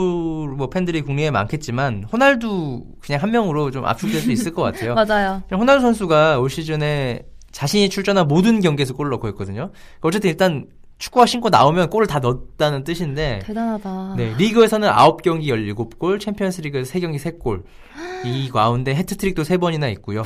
뭐 0.57 0.69
팬들이 0.69 1.01
국내에 1.01 1.31
많겠지만 1.31 2.05
호날두 2.13 2.85
그냥 3.01 3.23
한 3.23 3.31
명으로 3.31 3.71
좀 3.71 3.87
압축될 3.87 4.21
수 4.21 4.31
있을 4.31 4.53
것 4.53 4.63
같아요. 4.63 4.95
맞아요. 4.95 5.43
호날두 5.51 5.81
선수가 5.81 6.39
올 6.39 6.51
시즌에 6.51 7.27
자신이 7.51 7.89
출전한 7.89 8.29
모든 8.29 8.61
경기에서 8.61 8.95
골을 8.95 9.11
넣고 9.13 9.29
있거든요. 9.31 9.71
어쨌든 10.03 10.31
일단 10.31 10.67
축구화 11.03 11.27
신고 11.27 11.49
나오면 11.49 11.91
골을 11.91 12.07
다 12.07 12.21
넣었다는 12.21 12.85
뜻인데 12.85 13.41
대단하다. 13.45 14.15
네, 14.17 14.35
리그에서는 14.39 14.89
9경기 14.89 15.49
17골, 15.49 16.21
챔피언스 16.21 16.61
리그에서 16.61 16.93
3경기 16.93 17.19
3골. 17.19 17.65
이 18.25 18.49
가운데 18.51 18.95
해트트릭도 18.95 19.43
3번이나 19.43 19.91
있고요. 19.95 20.23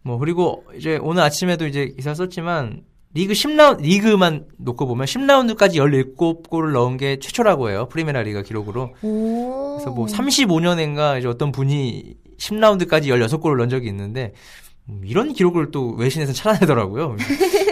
뭐 0.00 0.16
그리고 0.16 0.64
이제 0.74 0.98
오늘 1.02 1.22
아침에도 1.22 1.66
이제 1.66 1.92
기사 1.94 2.14
썼지만 2.14 2.80
리그 3.12 3.34
10라운드 3.34 3.82
리그만 3.82 4.46
놓고 4.56 4.86
보면 4.86 5.04
10라운드까지 5.04 5.74
17골을 6.16 6.72
넣은 6.72 6.96
게 6.96 7.18
최초라고 7.18 7.68
해요. 7.68 7.86
프리메라 7.90 8.22
리가 8.22 8.40
기록으로. 8.40 8.94
오. 9.02 9.74
그래서 9.76 9.90
뭐 9.90 10.06
35년인가 10.06 11.18
이제 11.18 11.28
어떤 11.28 11.52
분이 11.52 12.14
10라운드까지 12.38 13.08
16골을 13.08 13.58
넣은 13.58 13.68
적이 13.68 13.88
있는데 13.88 14.32
음, 14.32 14.69
이런 15.04 15.32
기록을 15.32 15.70
또 15.70 15.90
외신에서 15.92 16.32
찾아내더라고요. 16.32 17.16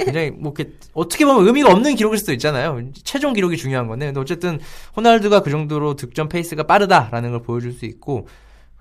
굉장히 0.04 0.30
뭐 0.30 0.52
이렇게 0.56 0.72
어떻게 0.94 1.24
보면 1.24 1.46
의미가 1.46 1.70
없는 1.70 1.94
기록일 1.94 2.18
수도 2.18 2.32
있잖아요. 2.32 2.80
최종 3.04 3.32
기록이 3.32 3.56
중요한 3.56 3.86
건데 3.86 4.06
근데 4.06 4.20
어쨌든 4.20 4.58
호날두가 4.96 5.42
그 5.42 5.50
정도로 5.50 5.94
득점 5.96 6.28
페이스가 6.28 6.64
빠르다라는 6.64 7.30
걸 7.30 7.42
보여줄 7.42 7.72
수 7.72 7.84
있고 7.84 8.28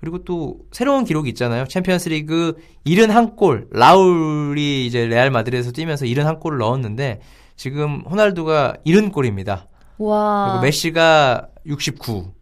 그리고 0.00 0.24
또 0.24 0.58
새로운 0.70 1.04
기록이 1.04 1.28
있잖아요. 1.30 1.66
챔피언스리그 1.66 2.56
71골 2.86 3.68
라울이 3.70 4.86
이제 4.86 5.06
레알 5.06 5.30
마드리드에서 5.30 5.72
뛰면서 5.72 6.06
71골을 6.06 6.58
넣었는데 6.58 7.20
지금 7.56 8.02
호날두가 8.08 8.76
70골입니다. 8.86 9.66
와. 9.98 10.50
그리고 10.50 10.62
메시가 10.62 11.48
69. 11.66 12.37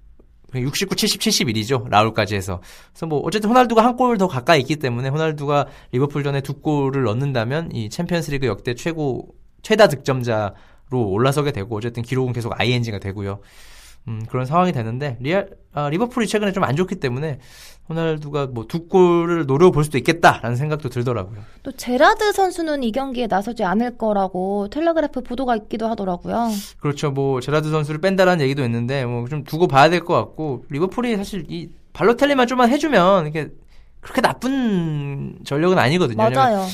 69, 0.62 0.94
70, 0.96 1.20
71이죠. 1.20 1.88
라울까지 1.88 2.34
해서. 2.34 2.60
그래서 2.92 3.06
뭐 3.06 3.20
어쨌든 3.20 3.50
호날두가 3.50 3.84
한 3.84 3.96
골 3.96 4.18
더 4.18 4.26
가까이 4.28 4.60
있기 4.60 4.76
때문에 4.76 5.08
호날두가 5.08 5.66
리버풀전에 5.92 6.40
두 6.42 6.54
골을 6.60 7.02
넣는다면 7.04 7.72
이 7.72 7.88
챔피언스리그 7.90 8.46
역대 8.46 8.74
최고 8.74 9.28
최다 9.62 9.88
득점자로 9.88 10.54
올라서게 10.92 11.52
되고 11.52 11.76
어쨌든 11.76 12.02
기록은 12.02 12.32
계속 12.32 12.58
ING가 12.60 12.98
되고요. 12.98 13.40
음, 14.08 14.22
그런 14.28 14.46
상황이 14.46 14.70
되는데 14.72 15.16
레알 15.20 15.50
아, 15.72 15.88
리버풀이 15.90 16.28
최근에 16.28 16.52
좀 16.52 16.62
안 16.64 16.76
좋기 16.76 16.96
때문에 16.96 17.38
호날두가 17.88 18.46
뭐 18.48 18.66
두 18.66 18.88
골을 18.88 19.46
노려볼 19.46 19.84
수도 19.84 19.96
있겠다라는 19.98 20.56
생각도 20.56 20.88
들더라고요. 20.88 21.40
또 21.62 21.70
제라드 21.72 22.32
선수는 22.32 22.82
이 22.82 22.90
경기에 22.92 23.26
나서지 23.28 23.62
않을 23.64 23.96
거라고 23.96 24.68
텔레그래프 24.70 25.22
보도가 25.22 25.54
있기도 25.56 25.86
하더라고요. 25.88 26.48
그렇죠. 26.80 27.10
뭐 27.12 27.40
제라드 27.40 27.70
선수를 27.70 28.00
뺀다라는 28.00 28.42
얘기도 28.44 28.64
있는데 28.64 29.04
뭐 29.04 29.26
좀 29.28 29.44
두고 29.44 29.66
봐야 29.68 29.88
될 29.88 30.00
것 30.04 30.14
같고 30.14 30.64
리버풀이 30.68 31.16
사실 31.16 31.44
이 31.48 31.68
발로텔리만 31.92 32.46
좀만 32.46 32.70
해주면 32.70 33.26
이게 33.28 33.50
그렇게 34.00 34.20
나쁜 34.20 35.38
전력은 35.44 35.78
아니거든요. 35.78 36.16
맞아요. 36.30 36.64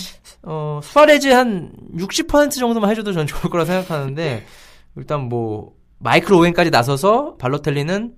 어 0.43 0.81
수아레즈 0.83 1.29
한 1.29 1.73
60% 1.97 2.51
정도만 2.59 2.91
해줘도 2.91 3.13
전 3.13 3.27
좋을 3.27 3.51
거라 3.51 3.65
생각하는데 3.65 4.45
일단 4.97 5.21
뭐 5.29 5.73
마이클 5.99 6.35
오웬까지 6.35 6.71
나서서 6.71 7.37
발로텔리는 7.37 8.13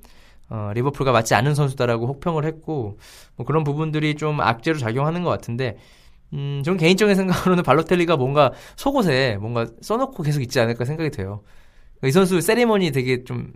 어, 0.54 0.70
리버풀과 0.72 1.10
맞지 1.10 1.34
않은 1.34 1.56
선수다라고 1.56 2.06
혹평을 2.06 2.44
했고 2.44 2.98
뭐 3.34 3.44
그런 3.44 3.64
부분들이 3.64 4.14
좀 4.14 4.40
악재로 4.40 4.78
작용하는 4.78 5.24
것 5.24 5.30
같은데 5.30 5.76
음, 6.32 6.62
전 6.64 6.76
개인적인 6.76 7.16
생각으로는 7.16 7.64
발로텔리가 7.64 8.16
뭔가 8.16 8.52
속옷에 8.76 9.38
뭔가 9.40 9.66
써놓고 9.80 10.22
계속 10.22 10.42
있지 10.42 10.60
않을까 10.60 10.84
생각이 10.84 11.10
돼요. 11.10 11.42
이 12.04 12.10
선수 12.12 12.40
세리머니 12.40 12.92
되게 12.92 13.24
좀 13.24 13.52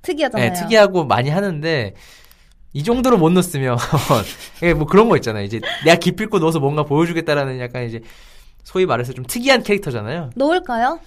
특이하잖아요. 0.00 0.52
네, 0.52 0.58
특이하고 0.58 1.04
많이 1.04 1.28
하는데 1.28 1.94
이 2.72 2.82
정도로 2.82 3.18
못 3.18 3.30
넣었으면 3.30 3.76
이게 4.58 4.72
뭐 4.74 4.86
그런 4.86 5.10
거 5.10 5.16
있잖아요. 5.16 5.44
이제 5.44 5.60
내가 5.84 5.98
기필코 5.98 6.38
넣어서 6.38 6.60
뭔가 6.60 6.82
보여주겠다라는 6.84 7.60
약간 7.60 7.84
이제 7.84 8.00
소위 8.62 8.86
말해서 8.86 9.12
좀 9.12 9.26
특이한 9.26 9.62
캐릭터잖아요. 9.62 10.30
넣을까요? 10.34 10.98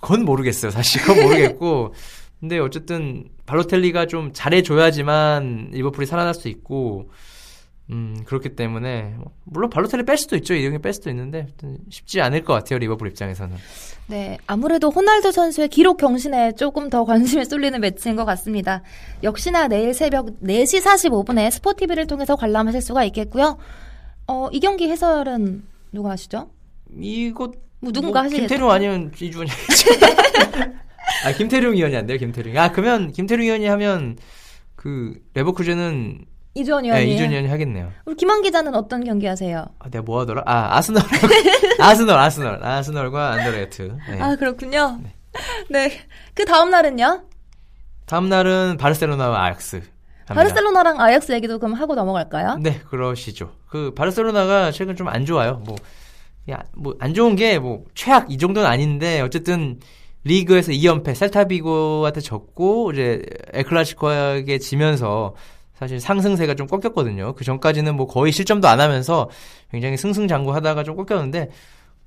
그건 0.00 0.24
모르겠어요. 0.24 0.70
사실 0.70 1.00
그건 1.02 1.22
모르겠고 1.22 1.94
근데 2.40 2.58
어쨌든 2.58 3.28
발로텔리가 3.46 4.06
좀 4.06 4.32
잘해줘야지만 4.32 5.70
리버풀이 5.72 6.06
살아날 6.06 6.34
수 6.34 6.48
있고 6.48 7.10
음 7.88 8.24
그렇기 8.26 8.56
때문에 8.56 9.14
물론 9.44 9.70
발로텔리 9.70 10.04
뺄 10.04 10.18
수도 10.18 10.36
있죠. 10.36 10.54
이경이 10.54 10.78
뺄 10.80 10.92
수도 10.92 11.08
있는데 11.10 11.46
쉽지 11.88 12.20
않을 12.20 12.42
것 12.42 12.52
같아요. 12.52 12.78
리버풀 12.80 13.08
입장에서는. 13.08 13.56
네, 14.08 14.38
아무래도 14.46 14.90
호날두 14.90 15.32
선수의 15.32 15.68
기록 15.68 15.96
경신에 15.96 16.52
조금 16.52 16.90
더 16.90 17.04
관심이 17.04 17.44
쏠리는 17.44 17.80
매치인 17.80 18.16
것 18.16 18.24
같습니다. 18.24 18.82
역시나 19.22 19.68
내일 19.68 19.94
새벽 19.94 20.40
4시 20.42 20.82
45분에 20.82 21.50
스포티비를 21.50 22.06
통해서 22.06 22.36
관람하실 22.36 22.82
수가 22.82 23.04
있겠고요. 23.04 23.56
어, 24.26 24.48
이 24.52 24.60
경기 24.60 24.88
해설은 24.88 25.64
누가 25.92 26.10
하시죠? 26.10 26.50
이거 27.00 27.52
뭐 27.80 27.92
누군가 27.92 28.24
하시겠죠? 28.24 28.48
김태룡 28.48 28.70
아니면 28.70 29.12
이주원이 29.20 29.50
아 31.24 31.32
김태룡 31.32 31.74
의원이 31.74 31.96
안 31.96 32.06
돼요 32.06 32.18
김태룡 32.18 32.56
아 32.58 32.70
그러면 32.72 33.12
김태룡 33.12 33.44
의원이 33.44 33.66
하면 33.66 34.16
그 34.74 35.14
레버쿠젠은 35.34 36.24
이주원 36.54 36.82
네, 36.84 36.88
의원님. 36.88 37.14
이준 37.14 37.30
의원이 37.30 37.48
하겠네요 37.48 37.92
우리 38.06 38.16
김한 38.16 38.42
기자는 38.42 38.74
어떤 38.74 39.04
경기 39.04 39.26
하세요? 39.26 39.66
아, 39.78 39.88
내가 39.90 40.02
뭐 40.02 40.20
하더라 40.20 40.42
아 40.46 40.76
아스널 40.78 41.02
아스널 41.80 42.18
아스널 42.18 42.64
아스널과 42.64 43.32
안더레트 43.32 43.96
네. 44.10 44.20
아, 44.20 44.36
그렇군요. 44.36 44.98
네. 45.68 45.90
그 46.34 46.44
다음 46.46 46.70
날은요? 46.70 47.24
다음 48.06 48.28
날은 48.28 48.76
바르셀로나와 48.78 49.44
아약스 49.44 49.76
합니다. 49.76 50.34
바르셀로나랑 50.34 51.00
아약스 51.00 51.32
얘기도 51.32 51.58
그럼 51.58 51.74
하고 51.74 51.94
넘어갈까요? 51.94 52.56
네 52.62 52.80
그러시죠 52.88 53.52
그 53.68 53.92
바르셀로나가 53.94 54.70
최근 54.72 54.96
좀 54.96 55.08
안 55.08 55.26
좋아요 55.26 55.62
뭐뭐안 56.46 57.12
좋은 57.14 57.36
게 57.36 57.58
뭐 57.58 57.84
최악 57.94 58.30
이 58.30 58.38
정도는 58.38 58.68
아닌데 58.68 59.20
어쨌든 59.20 59.78
리그에서 60.26 60.72
2연패 60.72 61.14
셀타비고한테 61.14 62.20
졌고 62.20 62.92
이제 62.92 63.22
에클라시코에게 63.52 64.58
지면서 64.58 65.34
사실 65.74 66.00
상승세가 66.00 66.54
좀 66.54 66.66
꺾였거든요. 66.66 67.34
그 67.34 67.44
전까지는 67.44 67.94
뭐 67.96 68.06
거의 68.06 68.32
실점도 68.32 68.66
안 68.66 68.80
하면서 68.80 69.28
굉장히 69.70 69.96
승승장구하다가 69.96 70.82
좀 70.84 70.96
꺾였는데 70.96 71.50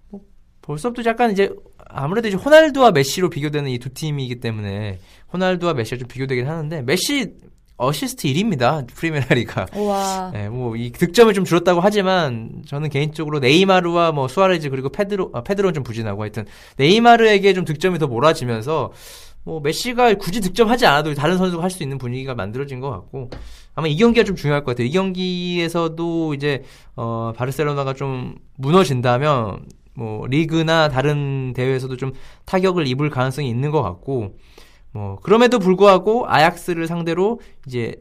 뭐 0.10 0.22
벌써부터 0.62 1.08
약간 1.10 1.32
이제 1.32 1.50
아무래도 1.88 2.28
이제 2.28 2.36
호날두와 2.38 2.92
메시로 2.92 3.30
비교되는 3.30 3.70
이 3.72 3.78
두 3.80 3.94
팀이기 3.94 4.40
때문에 4.40 5.00
호날두와 5.32 5.74
메시가 5.74 5.98
좀 5.98 6.08
비교되긴 6.08 6.48
하는데 6.48 6.82
메시 6.82 7.34
어시스트 7.80 8.28
1위입니다. 8.28 8.86
프리메라리가. 8.94 9.68
우와. 9.76 10.32
네, 10.34 10.50
뭐, 10.50 10.76
이 10.76 10.92
득점을 10.92 11.34
좀 11.34 11.46
줄었다고 11.46 11.80
하지만, 11.80 12.62
저는 12.68 12.90
개인적으로 12.90 13.40
네이마르와 13.40 14.12
뭐, 14.12 14.28
수아레즈 14.28 14.70
그리고 14.70 14.90
페드로, 14.90 15.32
아, 15.34 15.42
페드로는 15.42 15.74
좀 15.74 15.84
부진하고 15.84 16.22
하여튼, 16.22 16.46
네이마르에게 16.78 17.54
좀 17.54 17.64
득점이 17.64 17.98
더 17.98 18.08
몰아지면서, 18.08 18.92
뭐, 19.46 19.62
메시가 19.62 20.16
굳이 20.16 20.42
득점하지 20.42 20.86
않아도 20.86 21.14
다른 21.14 21.38
선수가 21.38 21.64
할 21.64 21.70
수 21.72 21.82
있는 21.82 21.98
분위기가 21.98 22.36
만들어진 22.36 22.82
것 22.82 22.90
같고, 22.90 23.30
아마 23.76 23.88
이 23.88 23.96
경기가 23.96 24.26
좀 24.26 24.36
중요할 24.36 24.66
것 24.66 24.72
같아요. 24.72 24.88
이 24.88 24.92
경기에서도 24.92 26.34
이제, 26.34 26.64
어, 26.98 27.32
바르셀로나가 27.36 27.94
좀 27.94 28.36
무너진다면, 28.58 29.66
뭐, 29.94 30.28
리그나 30.28 30.90
다른 30.90 31.54
대회에서도 31.54 31.96
좀 31.96 32.12
타격을 32.46 32.88
입을 32.88 33.10
가능성이 33.10 33.48
있는 33.50 33.72
것 33.72 33.82
같고, 33.82 34.36
뭐 34.92 35.18
그럼에도 35.18 35.60
불구하고 35.60 36.26
아약스를 36.28 36.88
상대로 36.88 37.40
이제 37.68 37.96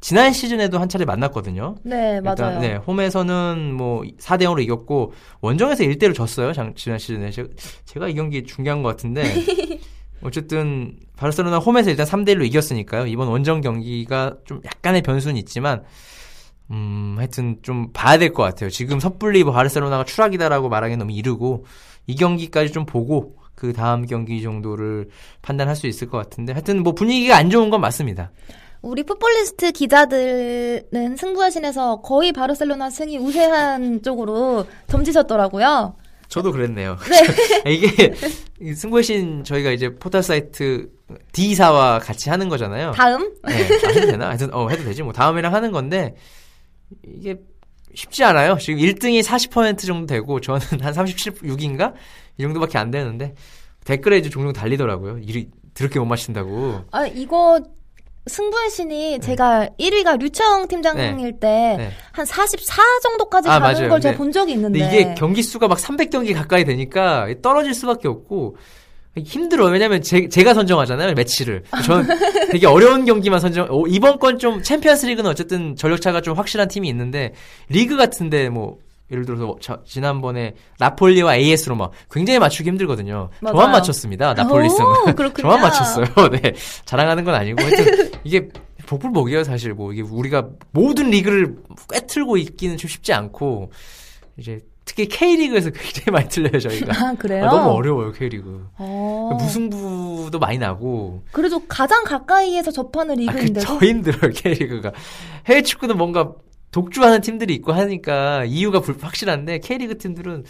지난 0.00 0.32
시즌에도 0.32 0.78
한 0.78 0.88
차례 0.88 1.04
만났거든요. 1.04 1.74
네, 1.82 2.20
맞아요. 2.20 2.60
네, 2.60 2.76
홈에서는 2.76 3.74
뭐 3.74 4.02
4대 4.02 4.42
0으로 4.42 4.62
이겼고 4.62 5.12
원정에서 5.40 5.82
1대1로 5.84 6.14
졌어요. 6.14 6.52
장- 6.52 6.74
지난 6.76 6.98
시즌에 6.98 7.30
제가, 7.30 7.48
제가 7.84 8.08
이 8.08 8.14
경기 8.14 8.44
중요한 8.44 8.82
것 8.82 8.90
같은데 8.90 9.22
어쨌든 10.22 10.96
바르셀로나 11.16 11.58
홈에서 11.58 11.90
일단 11.90 12.06
3대 12.06 12.28
1로 12.36 12.44
이겼으니까요. 12.46 13.06
이번 13.06 13.28
원정 13.28 13.60
경기가 13.60 14.36
좀 14.44 14.60
약간의 14.64 15.02
변수는 15.02 15.36
있지만 15.36 15.82
음, 16.70 17.14
하여튼 17.18 17.56
좀 17.62 17.92
봐야 17.92 18.18
될 18.18 18.32
것 18.32 18.42
같아요. 18.42 18.68
지금 18.70 19.00
섣불리 19.00 19.42
뭐 19.42 19.52
바르셀로나가 19.52 20.04
추락이다라고 20.04 20.68
말하기 20.68 20.96
너무 20.96 21.12
이르고 21.12 21.64
이 22.06 22.14
경기까지 22.14 22.72
좀 22.72 22.84
보고 22.84 23.36
그 23.58 23.72
다음 23.72 24.06
경기 24.06 24.40
정도를 24.40 25.08
판단할 25.42 25.74
수 25.74 25.88
있을 25.88 26.08
것 26.08 26.16
같은데 26.16 26.52
하여튼 26.52 26.84
뭐 26.84 26.92
분위기가 26.92 27.36
안 27.36 27.50
좋은 27.50 27.70
건 27.70 27.80
맞습니다. 27.80 28.30
우리 28.82 29.02
풋볼리스트 29.02 29.72
기자들은 29.72 31.16
승부하신에서 31.16 32.00
거의 32.02 32.32
바르셀로나 32.32 32.88
승이 32.90 33.18
우세한 33.18 34.02
쪽으로 34.04 34.64
점지셨더라고요. 34.86 35.96
저도 36.28 36.52
그랬네요. 36.52 36.96
네. 37.64 37.72
이게 37.74 38.14
이 38.60 38.74
승부신 38.74 39.42
저희가 39.42 39.72
이제 39.72 39.92
포털 39.92 40.22
사이트 40.22 40.88
D사와 41.32 41.98
같이 41.98 42.30
하는 42.30 42.48
거잖아요. 42.48 42.92
다음 42.92 43.32
네, 43.44 43.54
아, 43.54 43.88
해도 43.88 44.06
되나? 44.06 44.28
하여튼 44.28 44.54
어 44.54 44.68
해도 44.68 44.84
되지. 44.84 45.02
뭐 45.02 45.12
다음이랑 45.12 45.52
하는 45.52 45.72
건데 45.72 46.14
이게 47.04 47.40
쉽지 47.92 48.22
않아요. 48.22 48.56
지금 48.60 48.78
1등이 48.78 49.24
40% 49.24 49.84
정도 49.84 50.06
되고 50.06 50.40
저는 50.40 50.60
한 50.80 50.92
37, 50.92 51.32
6인가 51.32 51.94
이 52.38 52.42
정도밖에 52.42 52.78
안 52.78 52.90
되는데 52.90 53.34
댓글에 53.84 54.18
이제 54.18 54.30
종종 54.30 54.52
달리더라고요. 54.52 55.18
일이 55.18 55.48
드럽게 55.74 55.98
못 55.98 56.06
마신다고. 56.06 56.80
아 56.90 57.06
이거 57.06 57.60
승부의 58.26 58.70
신이 58.70 59.20
제가 59.20 59.70
1위가 59.78 60.18
류청 60.20 60.68
팀장일 60.68 61.16
네. 61.16 61.38
때 61.40 61.74
네. 61.78 61.90
한44 62.14 63.02
정도까지 63.02 63.48
아, 63.48 63.58
가는 63.58 63.74
맞아요. 63.74 63.88
걸 63.88 64.00
제가 64.00 64.12
네. 64.12 64.18
본 64.18 64.32
적이 64.32 64.52
있는데 64.52 64.78
이게 64.80 65.14
경기 65.14 65.42
수가 65.42 65.66
막 65.68 65.78
300경기 65.78 66.34
가까이 66.34 66.64
되니까 66.64 67.26
떨어질 67.42 67.74
수밖에 67.74 68.06
없고 68.08 68.56
힘들어요. 69.16 69.70
왜냐면 69.70 70.02
제, 70.02 70.28
제가 70.28 70.54
선정하잖아요, 70.54 71.14
매치를. 71.14 71.64
저는 71.84 72.06
되게 72.52 72.66
어려운 72.66 73.04
경기만 73.04 73.40
선정, 73.40 73.66
어, 73.68 73.84
이번 73.88 74.18
건 74.18 74.38
좀 74.38 74.62
챔피언스 74.62 75.06
리그는 75.06 75.28
어쨌든 75.28 75.74
전력차가 75.74 76.20
좀 76.20 76.36
확실한 76.36 76.68
팀이 76.68 76.88
있는데, 76.90 77.32
리그 77.68 77.96
같은데 77.96 78.48
뭐, 78.48 78.78
예를 79.10 79.24
들어서 79.24 79.56
저- 79.60 79.82
지난번에 79.84 80.54
나폴리와 80.78 81.36
AS로마 81.36 81.92
굉장히 82.10 82.38
맞추기 82.38 82.68
힘들거든요. 82.70 83.30
맞아요. 83.40 83.54
저만 83.56 83.72
맞췄습니다. 83.72 84.34
나폴리승. 84.34 84.84
오, 84.84 84.92
그렇군요. 85.16 85.48
저만 85.48 85.60
맞췄어요. 85.62 86.06
네. 86.42 86.54
자랑하는 86.84 87.24
건 87.24 87.34
아니고. 87.34 87.62
하여튼 87.62 88.10
이게 88.24 88.48
복불복이에요, 88.86 89.44
사실. 89.44 89.72
뭐 89.74 89.92
이게 89.92 90.02
우리가 90.02 90.48
모든 90.72 91.10
리그를 91.10 91.56
꿰틀고 91.90 92.36
있기는 92.38 92.76
좀 92.76 92.88
쉽지 92.88 93.12
않고 93.12 93.70
이제 94.36 94.60
특히 94.84 95.06
K리그에서 95.06 95.68
굉장히 95.70 96.10
많이 96.12 96.28
틀려요, 96.28 96.58
저희가. 96.58 96.92
아 97.08 97.14
그래요? 97.14 97.44
아, 97.46 97.50
너무 97.50 97.70
어려워요, 97.70 98.12
K리그. 98.12 98.66
어. 98.78 99.36
무승부도 99.38 100.38
많이 100.38 100.56
나고. 100.58 101.22
그래도 101.32 101.60
가장 101.68 102.04
가까이에서 102.04 102.70
접하는 102.70 103.28
아, 103.28 103.32
그더 103.32 103.78
힘들어요, 103.80 104.32
K리그가. 104.32 104.92
해외 105.46 105.62
축구는 105.62 105.96
뭔가 105.98 106.32
독주하는 106.70 107.20
팀들이 107.20 107.54
있고 107.56 107.72
하니까 107.72 108.44
이유가 108.44 108.80
불- 108.80 108.96
확실한데 109.00 109.58
K리그 109.60 109.98
팀들은 109.98 110.44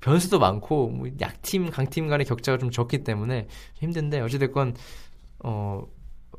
변수도 0.00 0.38
많고 0.38 0.88
뭐 0.88 1.08
약팀, 1.20 1.70
강팀 1.70 2.08
간의 2.08 2.26
격차가 2.26 2.58
좀 2.58 2.70
적기 2.70 2.98
때문에 3.04 3.46
힘든데 3.80 4.20
어찌됐건 4.20 4.74
어 5.44 5.82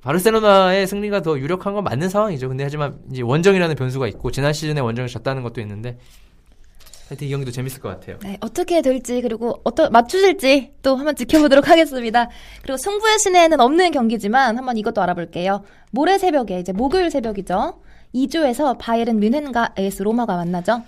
바르셀로나의 0.02 0.86
승리가 0.88 1.22
더 1.24 1.40
유력한 1.40 1.74
건 1.74 1.84
맞는 1.84 2.10
상황이죠. 2.10 2.48
근데 2.48 2.64
하지만 2.64 3.00
이제 3.12 3.24
원정이라는 3.24 3.76
변수가 3.76 4.08
있고 4.10 4.30
지난 4.32 4.54
시즌에 4.54 4.80
원정을 4.80 5.10
졌다는 5.10 5.42
것도 5.42 5.62
있는데 5.62 5.98
하여튼 7.10 7.28
이 7.28 7.30
경기도 7.32 7.52
재밌을 7.52 7.82
것 7.82 7.90
같아요. 7.90 8.18
네, 8.22 8.38
어떻게 8.42 8.82
될지 8.82 9.22
그리고 9.22 9.60
어떠 9.64 9.90
맞추실지 9.90 10.74
또 10.84 10.96
한번 10.96 11.16
지켜보도록 11.16 11.68
하겠습니다. 11.70 12.30
그리고 12.62 12.78
승부의 12.78 13.20
신에는 13.20 13.60
없는 13.60 13.92
경기지만 13.92 14.58
한번 14.58 14.78
이것도 14.78 15.02
알아볼게요. 15.02 15.64
모레 15.92 16.18
새벽에 16.20 16.60
이제 16.60 16.72
목요일 16.72 17.10
새벽이죠. 17.12 17.80
2조에서 18.16 18.78
바이에른 18.80 19.20
뮌헨과 19.20 19.74
AS 19.78 20.04
로마가 20.04 20.36
만나죠. 20.38 20.82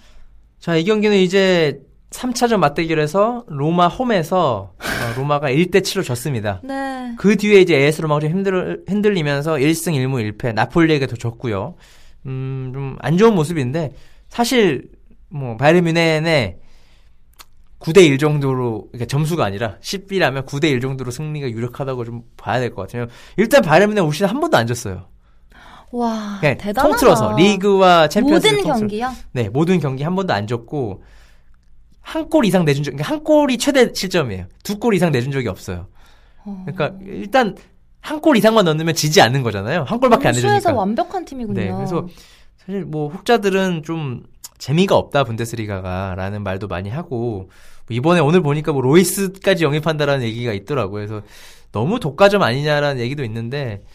자, 0.60 0.76
이 0.76 0.84
경기는 0.86 1.16
이제 1.18 1.82
3차전 2.10 2.58
맞대결에서 2.58 3.46
로마 3.48 3.88
홈에서 3.90 4.74
어, 4.80 5.14
로마가 5.20 5.50
1대 5.52 5.82
7로 5.82 6.04
졌습니다. 6.06 6.62
네. 6.64 7.14
그 7.18 7.36
뒤에 7.36 7.60
이제 7.62 7.76
AS 7.76 8.02
로마가 8.02 8.22
좀 8.22 8.32
흔들, 8.32 8.84
흔들리면서 8.88 9.56
1승 9.56 9.94
1무 9.94 10.38
1패 10.38 10.54
나폴리에게 10.54 11.06
더 11.08 11.16
졌고요. 11.18 11.76
음, 12.28 12.72
좀 12.74 12.98
안 13.02 13.18
좋은 13.18 13.36
모습인데 13.36 13.94
사실 14.30 14.90
뭐 15.30 15.58
바이에른 15.58 15.84
뮌헨의 15.84 16.58
9대 17.80 18.04
1 18.06 18.18
정도로 18.18 18.88
그러니까 18.92 19.06
점수가 19.06 19.44
아니라 19.46 19.78
10이라면 19.82 20.46
9대 20.46 20.66
1 20.72 20.80
정도로 20.82 21.12
승리가 21.12 21.50
유력하다고 21.52 22.06
좀 22.06 22.22
봐야 22.38 22.60
될 22.60 22.74
것 22.74 22.84
같아요. 22.84 23.08
일단 23.36 23.62
바이에른 23.62 23.90
뮌헨 23.94 24.06
올 24.06 24.14
시즌 24.14 24.28
한 24.30 24.40
번도 24.40 24.58
안 24.58 24.66
졌어요. 24.66 25.08
와, 25.92 26.38
그냥 26.42 26.58
대단하다. 26.58 26.88
통틀어서 26.90 27.36
리그와 27.38 28.08
챔피언스 28.10 28.48
모든 28.48 28.58
리그 28.58 28.68
통틀어. 28.68 28.80
경기요? 28.80 29.12
네, 29.32 29.50
모든 29.50 29.80
경기 29.80 30.04
한 30.04 30.16
번도 30.16 30.34
안 30.34 30.48
졌고 30.48 31.04
한 32.02 32.30
골 32.30 32.46
이상 32.46 32.66
내준 32.66 32.84
적, 32.84 32.92
그러니까 32.92 33.10
한 33.14 33.24
골이 33.24 33.58
최대 33.58 33.94
실점이에요. 33.94 34.46
두 34.64 34.80
골 34.80 34.94
이상 34.96 35.12
내준 35.12 35.32
적이 35.32 35.48
없어요. 35.50 35.88
어. 36.46 36.66
그러니까 36.66 36.98
일단 37.06 37.56
한 38.02 38.22
골 38.22 38.38
이상만 38.38 38.64
넣으면 38.66 38.94
지지 38.96 39.22
않는 39.22 39.44
거잖아요. 39.44 39.84
한 39.84 40.00
골밖에 40.00 40.28
안 40.30 40.34
수에서 40.34 40.48
내주니까. 40.54 40.74
완벽한 40.74 41.26
팀이군요. 41.26 41.60
네, 41.60 41.72
그래서 41.72 42.08
사실 42.58 42.86
뭐 42.86 43.10
혹자들은 43.10 43.84
좀 43.84 44.24
재미가 44.58 44.96
없다 44.96 45.24
분데스리가가라는 45.26 46.44
말도 46.44 46.68
많이 46.68 46.90
하고 46.90 47.50
뭐 47.88 47.96
이번에 47.96 48.20
오늘 48.22 48.42
보니까 48.42 48.72
뭐 48.72 48.82
로이스까지 48.82 49.64
영입한다라는 49.66 50.26
얘기가 50.26 50.54
있더라고요. 50.54 51.06
그래서 51.08 51.26
너무 51.72 52.00
독과점 52.00 52.42
아니냐라는 52.42 53.02
얘기도 53.02 53.24
있는데 53.26 53.82
뭐 53.84 53.92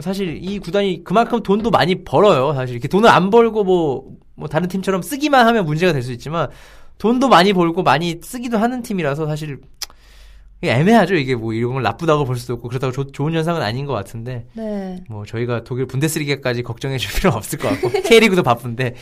사실 0.00 0.38
이 0.42 0.58
구단이 0.58 1.02
그만큼 1.04 1.42
돈도 1.42 1.70
많이 1.70 2.04
벌어요. 2.04 2.54
사실 2.54 2.74
이렇게 2.74 2.88
돈을 2.88 3.08
안 3.08 3.30
벌고 3.30 3.64
뭐, 3.64 4.04
뭐 4.34 4.48
다른 4.48 4.68
팀처럼 4.68 5.02
쓰기만 5.02 5.46
하면 5.46 5.64
문제가 5.64 5.92
될 5.92 6.02
수 6.02 6.12
있지만 6.12 6.48
돈도 6.98 7.28
많이 7.28 7.52
벌고 7.52 7.82
많이 7.82 8.18
쓰기도 8.22 8.58
하는 8.58 8.82
팀이라서 8.82 9.26
사실 9.26 9.60
애매하죠. 10.60 11.14
이게 11.14 11.36
뭐 11.36 11.52
이런 11.52 11.74
걸 11.74 11.82
나쁘다고 11.84 12.24
볼 12.24 12.36
수도 12.36 12.54
없고 12.54 12.68
그렇다고 12.68 12.92
조- 12.92 13.12
좋은 13.12 13.32
현상은 13.32 13.62
아닌 13.62 13.86
것 13.86 13.92
같은데 13.92 14.46
네. 14.54 15.04
뭐 15.08 15.24
저희가 15.24 15.62
독일 15.62 15.86
분데스리가까지 15.86 16.64
걱정해 16.64 16.98
줄 16.98 17.12
필요는 17.14 17.36
없을 17.36 17.58
것 17.60 17.68
같고 17.68 17.90
K리그도 18.02 18.42
바쁜데 18.42 18.96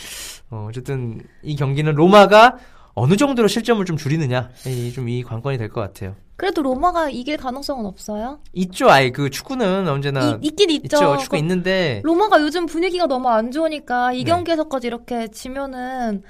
어, 0.51 0.67
어쨌든 0.69 1.23
이 1.43 1.57
경기는 1.57 1.95
로마가 1.95 2.57
어느 2.97 3.15
정도로 3.17 3.47
실점을 3.47 3.85
좀 3.85 3.97
줄이느냐 3.97 4.51
좀 4.95 5.07
이 5.09 5.23
관건이 5.23 5.59
될 5.59 5.69
것 5.69 5.81
같아요. 5.83 6.17
그래도 6.37 6.63
로마가 6.63 7.09
이길 7.11 7.37
가능성은 7.37 7.87
없어요? 7.87 8.41
있죠, 8.55 8.91
아이 8.91 9.11
그 9.13 9.31
축구는 9.31 9.87
언제나 9.89 10.39
이- 10.43 10.47
있긴 10.49 10.71
있죠. 10.71 10.85
있죠. 10.85 11.17
축구 11.19 11.31
그- 11.33 11.37
있는데 11.39 12.01
로마가 12.05 12.41
요즘 12.41 12.67
분위기가 12.67 13.07
너무 13.07 13.29
안 13.29 13.53
좋으니까 13.53 14.13
이 14.13 14.25
네. 14.25 14.31
경기에서까지 14.31 14.87
이렇게 14.87 15.29
지면은 15.29 16.23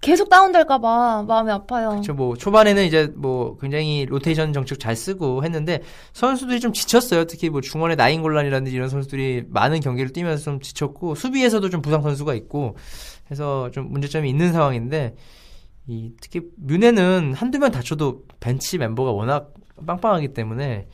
계속 0.00 0.28
다운될까봐 0.28 1.24
마음이 1.26 1.50
아파요. 1.50 2.02
저뭐 2.04 2.36
초반에는 2.36 2.84
이제 2.84 3.10
뭐 3.16 3.56
굉장히 3.58 4.04
로테이션 4.04 4.52
정책 4.52 4.78
잘 4.78 4.94
쓰고 4.96 5.42
했는데 5.44 5.80
선수들이 6.12 6.60
좀 6.60 6.74
지쳤어요. 6.74 7.24
특히 7.24 7.48
뭐 7.48 7.62
중원의 7.62 7.96
나인골란이라든지 7.96 8.74
이런 8.74 8.90
선수들이 8.90 9.44
많은 9.48 9.80
경기를 9.80 10.12
뛰면서 10.12 10.44
좀 10.44 10.60
지쳤고 10.60 11.14
수비에서도 11.14 11.70
좀 11.70 11.80
부상 11.80 12.02
선수가 12.02 12.34
있고 12.34 12.76
해서 13.30 13.70
좀 13.70 13.90
문제점이 13.90 14.28
있는 14.28 14.52
상황인데 14.52 15.14
이 15.86 16.12
특히 16.20 16.40
뮌헨은 16.56 17.34
한두 17.34 17.58
명 17.58 17.70
다쳐도 17.70 18.24
벤치 18.40 18.78
멤버가 18.78 19.12
워낙 19.12 19.52
빵빵하기 19.86 20.28
때문에 20.34 20.88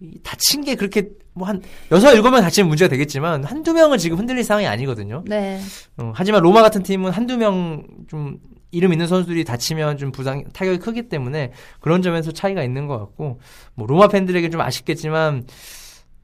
이 0.00 0.18
다친 0.22 0.62
게 0.62 0.74
그렇게 0.74 1.08
뭐 1.32 1.48
한 1.48 1.62
여섯 1.90 2.12
일곱 2.12 2.30
명 2.30 2.40
다치면 2.42 2.68
문제가 2.68 2.88
되겠지만 2.90 3.44
한두 3.44 3.72
명은 3.72 3.98
지금 3.98 4.18
흔들릴 4.18 4.44
상황이 4.44 4.66
아니거든요. 4.66 5.22
네. 5.26 5.60
어, 5.96 6.12
하지만 6.14 6.42
로마 6.42 6.60
같은 6.62 6.82
팀은 6.82 7.10
한두 7.12 7.36
명 7.38 7.84
좀 8.08 8.38
이름 8.72 8.92
있는 8.92 9.06
선수들이 9.06 9.44
다치면 9.44 9.96
좀 9.96 10.12
부상 10.12 10.44
타격이 10.52 10.78
크기 10.78 11.08
때문에 11.08 11.52
그런 11.80 12.02
점에서 12.02 12.32
차이가 12.32 12.62
있는 12.62 12.86
것 12.86 12.98
같고 12.98 13.40
뭐 13.74 13.86
로마 13.86 14.08
팬들에게 14.08 14.50
좀 14.50 14.60
아쉽겠지만 14.60 15.46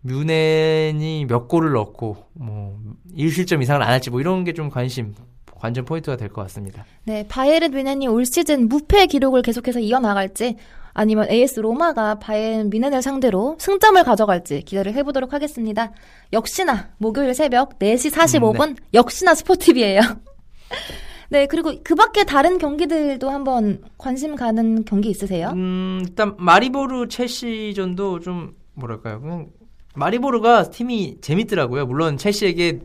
뮌헨이 0.03 1.25
몇 1.27 1.48
골을 1.48 1.72
넣고 1.72 2.27
뭐 2.35 2.79
1실점 3.16 3.62
이상을 3.62 3.81
안 3.83 3.88
할지 3.90 4.11
뭐 4.11 4.20
이런 4.20 4.44
게 4.44 4.53
좀 4.53 4.68
관심 4.68 5.14
관전 5.62 5.85
포인트가 5.85 6.16
될 6.16 6.29
것 6.29 6.42
같습니다. 6.42 6.85
네, 7.05 7.25
바이에른 7.29 7.70
뮌헨이 7.70 8.09
올 8.09 8.27
시즌 8.27 8.68
무패 8.68 9.07
기록을 9.07 9.42
계속해서 9.42 9.79
이어나갈지 9.79 10.57
아니면 10.92 11.31
AS 11.31 11.61
로마가 11.61 12.16
바이에른 12.16 12.68
뮌헨을 12.68 13.01
상대로 13.01 13.57
승점을 13.61 14.03
가져갈지 14.03 14.62
기대를 14.62 14.92
해보도록 14.94 15.33
하겠습니다. 15.33 15.92
역시나 16.33 16.88
목요일 16.98 17.33
새벽 17.35 17.79
4시 17.79 18.11
45분 18.12 18.77
역시나 18.92 19.35
스포티비예요. 19.37 20.01
네, 21.31 21.46
그리고 21.46 21.72
그 21.85 21.94
밖에 21.94 22.25
다른 22.25 22.59
경기들도 22.59 23.31
한번 23.31 23.83
관심 23.96 24.35
가는 24.35 24.85
경기 24.85 25.09
있으세요? 25.11 25.51
음, 25.55 26.01
일단 26.03 26.35
마리보르 26.38 27.07
첼시전도 27.09 28.20
좀 28.20 28.55
뭐랄까요? 28.75 29.20
그냥 29.20 29.46
마리보르가 29.94 30.70
팀이 30.70 31.18
재밌더라고요. 31.22 31.87
물론 31.87 32.18
첼시에게 32.18 32.81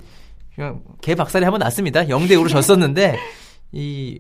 그냥 0.58 0.82
개 1.02 1.14
박살이 1.16 1.46
한 1.46 1.52
번 1.52 1.60
났습니다. 1.60 2.06
0대 2.06 2.32
5로 2.32 2.50
졌었는데 2.50 3.18
이 3.72 4.20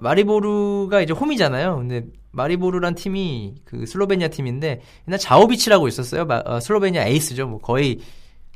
마리보르가 0.00 1.00
이제 1.00 1.12
홈이잖아요. 1.12 1.76
근데 1.76 2.04
마리보르란 2.32 2.94
팀이 2.94 3.54
그 3.64 3.86
슬로베니아 3.86 4.28
팀인데 4.28 4.82
옛날 5.08 5.18
자오비치라고 5.18 5.88
있었어요. 5.88 6.26
마- 6.26 6.42
어, 6.44 6.60
슬로베니아 6.60 7.06
에이스죠. 7.06 7.46
뭐 7.48 7.58
거의 7.58 7.98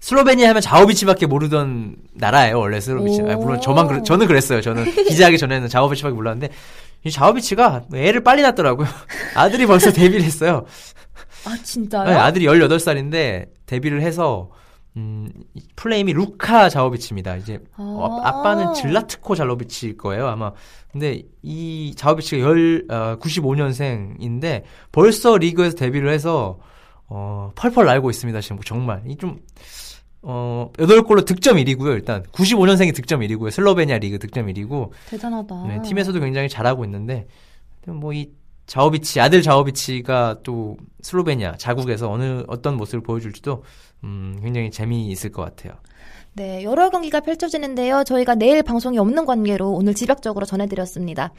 슬로베니아 0.01 0.51
하면 0.51 0.61
자오비치밖에 0.63 1.27
모르던 1.27 1.97
나라예요 2.15 2.59
원래 2.59 2.81
슬로비치. 2.81 3.23
아, 3.23 3.37
물론 3.37 3.61
저만 3.63 3.87
그래, 3.89 4.01
저는 4.05 4.27
그랬어요. 4.27 4.61
저는 4.61 4.85
기자하기 4.85 5.39
전에는 5.39 5.69
자오비치밖에 5.69 6.15
몰랐는데 6.15 6.53
이 7.05 7.11
자오비치가 7.11 7.85
애를 7.95 8.23
빨리 8.23 8.43
낳더라고요. 8.43 8.87
아들이 9.35 9.65
벌써 9.65 9.91
데뷔를 9.91 10.23
했어요. 10.23 10.67
아 11.47 11.57
진짜요? 11.65 12.05
네, 12.05 12.13
아들이 12.15 12.45
18살인데 12.45 13.49
데뷔를 13.65 14.03
해서 14.03 14.51
음, 14.97 15.29
full 15.77 15.93
name이 15.93 16.13
루카 16.13 16.69
자오비치입니다. 16.69 17.37
이제 17.37 17.61
어, 17.77 18.21
아. 18.23 18.29
아빠는 18.29 18.75
질라트코 18.75 19.35
자로비치일 19.35 19.97
거예요, 19.97 20.27
아마. 20.27 20.53
근데 20.91 21.23
이 21.43 21.95
자오비치가 21.97 22.43
열, 22.43 22.87
어, 22.91 23.17
95년생인데 23.21 24.63
벌써 24.91 25.37
리그에서 25.37 25.77
데뷔를 25.77 26.13
해서 26.13 26.59
어, 27.07 27.51
펄펄 27.55 27.87
날고 27.87 28.11
있습니다, 28.11 28.41
지금 28.41 28.59
정말. 28.65 29.03
이 29.07 29.17
좀, 29.17 29.41
어, 30.23 30.71
8골로 30.77 31.25
득점 31.25 31.57
1위고요, 31.57 31.93
일단. 31.93 32.23
95년생이 32.25 32.95
득점 32.95 33.21
1위고요. 33.21 33.51
슬로베니아 33.51 33.99
리그 33.99 34.19
득점 34.19 34.47
1위고. 34.47 34.91
대단하다. 35.09 35.67
네, 35.67 35.83
팀에서도 35.83 36.19
굉장히 36.21 36.49
잘하고 36.49 36.85
있는데, 36.85 37.27
뭐 37.87 38.13
이 38.13 38.31
자오비치, 38.71 39.21
아들 39.21 39.43
자오비치가 39.43 40.37
또 40.45 40.77
슬로베니아 41.03 41.57
자국에서 41.57 42.09
어느, 42.09 42.45
어떤 42.47 42.77
모습을 42.77 43.03
보여줄지도, 43.03 43.65
음, 44.05 44.39
굉장히 44.43 44.71
재미있을 44.71 45.31
것 45.33 45.43
같아요. 45.43 45.75
네, 46.33 46.63
여러 46.63 46.91
경기가 46.91 47.21
펼쳐지는데요. 47.21 48.05
저희가 48.05 48.35
내일 48.35 48.63
방송이 48.63 48.99
없는 48.99 49.27
관계로 49.27 49.71
오늘 49.73 49.95
지략적으로 49.95 50.47
전해드렸습니다. 50.47 51.33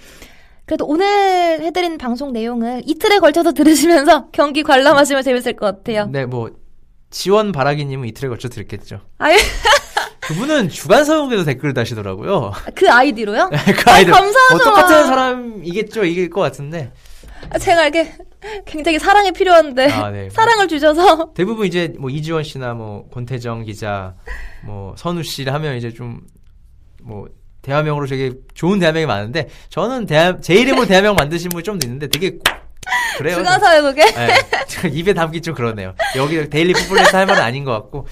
그래도 0.66 0.86
오늘 0.86 1.62
해드린 1.62 1.98
방송 1.98 2.34
내용을 2.34 2.84
이틀에 2.86 3.20
걸쳐서 3.20 3.54
들으시면서 3.54 4.30
경기 4.34 4.64
관람하시면 4.64 5.24
재밌을 5.24 5.56
것 5.56 5.66
같아요. 5.66 6.08
네, 6.08 6.26
뭐, 6.26 6.52
지원 7.10 7.52
바라기님은 7.52 8.08
이틀에 8.10 8.30
걸쳐 8.30 8.48
드렸겠죠. 8.48 9.02
아유, 9.18 9.38
그분은 10.22 10.70
주간 10.70 11.04
서용에도 11.04 11.44
댓글을 11.44 11.74
다시더라고요. 11.74 12.52
그 12.76 12.90
아이디로요? 12.90 13.50
그 13.52 13.90
아이, 13.90 13.98
아이들. 13.98 14.14
감사하죠. 14.14 14.54
뭐 14.56 14.64
똑같은 14.64 15.06
사람이겠죠, 15.08 16.06
이길 16.06 16.30
것 16.30 16.42
같은데. 16.42 16.92
제가 17.60 17.88
이게 17.88 18.14
굉장히 18.66 18.98
사랑이 19.00 19.32
필요한데 19.32 19.92
아, 19.92 20.10
네. 20.12 20.30
사랑을 20.30 20.68
주셔서 20.68 21.32
대부분 21.34 21.68
이제 21.68 21.94
뭐 22.00 22.10
이지원 22.10 22.44
씨나 22.44 22.74
뭐 22.74 23.08
권태정 23.14 23.64
기자, 23.66 24.16
뭐 24.66 24.94
선우 24.98 25.24
씨를 25.24 25.54
하면 25.54 25.76
이제 25.78 25.92
좀 25.92 26.22
뭐 27.04 27.28
대화명으로 27.64 28.06
되게 28.06 28.32
좋은 28.54 28.78
대화명이 28.78 29.08
많은데 29.08 29.50
저는 29.70 30.06
대화 30.06 30.40
제 30.40 30.54
이름으로 30.54 30.86
대화명 30.86 31.16
만드신 31.16 31.50
분이 31.50 31.64
좀 31.64 31.80
있는데 31.84 32.08
되게 32.08 32.32
고- 32.32 32.44
그래요. 33.18 33.38
주가사요 33.38 33.82
그게? 33.82 34.06
네, 34.06 34.36
저 34.68 34.86
입에 34.90 35.12
담기 35.16 35.42
좀 35.42 35.56
그러네요. 35.56 35.96
여기 36.16 36.48
데일리 36.48 36.74
풋볼에서 36.74 37.18
할 37.18 37.26
말은 37.26 37.42
아닌 37.42 37.64
것 37.64 37.72
같고 37.72 38.06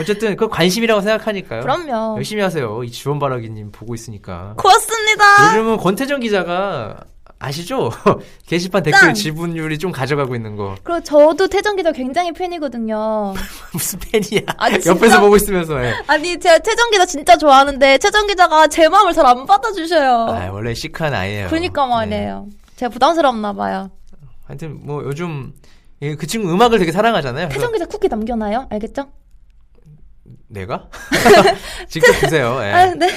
어쨌든 0.00 0.34
그 0.34 0.48
관심이라고 0.48 1.00
생각하니까요. 1.00 1.60
그럼요. 1.60 2.16
열심히 2.16 2.42
하세요. 2.42 2.82
이 2.82 2.90
지원바라기님 2.90 3.70
보고 3.70 3.94
있으니까. 3.94 4.54
고맙습니다. 4.58 5.46
요즘은 5.56 5.76
권태정 5.76 6.18
기자가 6.18 7.04
아시죠? 7.44 7.90
게시판 8.46 8.82
댓글 8.82 8.98
짱! 9.00 9.14
지분율이 9.14 9.78
좀 9.78 9.92
가져가고 9.92 10.34
있는 10.34 10.56
거. 10.56 10.74
그리고 10.82 11.02
저도 11.02 11.46
태정 11.48 11.76
기자 11.76 11.92
굉장히 11.92 12.32
팬이거든요. 12.32 13.34
무슨 13.72 13.98
팬이야? 14.00 14.42
아, 14.56 14.70
진짜? 14.70 14.90
옆에서 14.90 15.20
보고 15.20 15.36
있으면서. 15.36 15.82
예. 15.84 15.94
아니 16.06 16.38
제가 16.38 16.58
태정 16.58 16.90
기자 16.90 17.04
진짜 17.06 17.36
좋아하는데 17.36 17.98
태정 17.98 18.26
기자가 18.26 18.66
제 18.68 18.88
마음을 18.88 19.12
잘 19.12 19.24
안 19.24 19.46
받아주셔요. 19.46 20.10
아, 20.28 20.50
원래 20.52 20.74
시크한 20.74 21.14
아이예요. 21.14 21.48
그러니까 21.48 21.84
네. 21.86 21.90
말이에요. 21.90 22.46
제가 22.76 22.90
부담스럽나 22.90 23.52
봐요. 23.54 23.90
하여튼 24.44 24.78
뭐 24.84 25.02
요즘 25.04 25.54
예, 26.02 26.14
그 26.14 26.26
친구 26.26 26.52
음악을 26.52 26.78
되게 26.78 26.92
사랑하잖아요. 26.92 27.48
태정 27.48 27.72
기자 27.72 27.86
쿠키 27.86 28.08
남겨놔요? 28.08 28.66
알겠죠? 28.70 29.06
내가 30.48 30.88
직접 31.88 32.12
주세요. 32.20 32.58
예. 32.62 32.72
아, 32.72 32.94
네. 32.94 33.08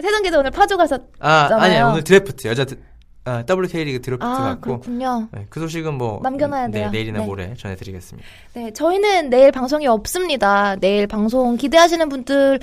태정 0.00 0.22
기자 0.22 0.38
오늘 0.38 0.50
파주 0.50 0.76
가서 0.76 0.98
아. 1.20 1.48
아니 1.52 1.80
오늘 1.80 2.04
드래프트 2.04 2.46
여자 2.48 2.64
드, 2.64 2.78
아, 3.26 3.42
WK 3.48 3.84
리그 3.84 4.02
드래프트 4.02 4.24
아 4.24 4.36
같고 4.36 4.80
그렇군요. 4.80 5.28
네, 5.32 5.46
그 5.48 5.60
소식은 5.60 5.94
뭐 5.94 6.20
남겨놔야 6.22 6.68
돼요. 6.68 6.86
네, 6.86 6.90
내일이나 6.90 7.20
네. 7.20 7.26
모레 7.26 7.54
전해드리겠습니다. 7.56 8.28
네, 8.52 8.72
저희는 8.72 9.30
내일 9.30 9.50
방송이 9.50 9.86
없습니다. 9.86 10.76
내일 10.76 11.06
방송 11.06 11.56
기대하시는 11.56 12.08
분들 12.08 12.60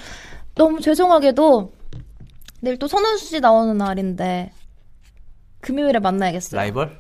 너무 0.56 0.80
죄송하게도 0.80 1.74
내일 2.62 2.78
또 2.78 2.88
선훈수 2.88 3.26
씨 3.26 3.40
나오는 3.40 3.76
날인데 3.76 4.52
금요일에 5.62 6.00
만나야겠어요. 6.00 6.60
라이벌? 6.60 6.98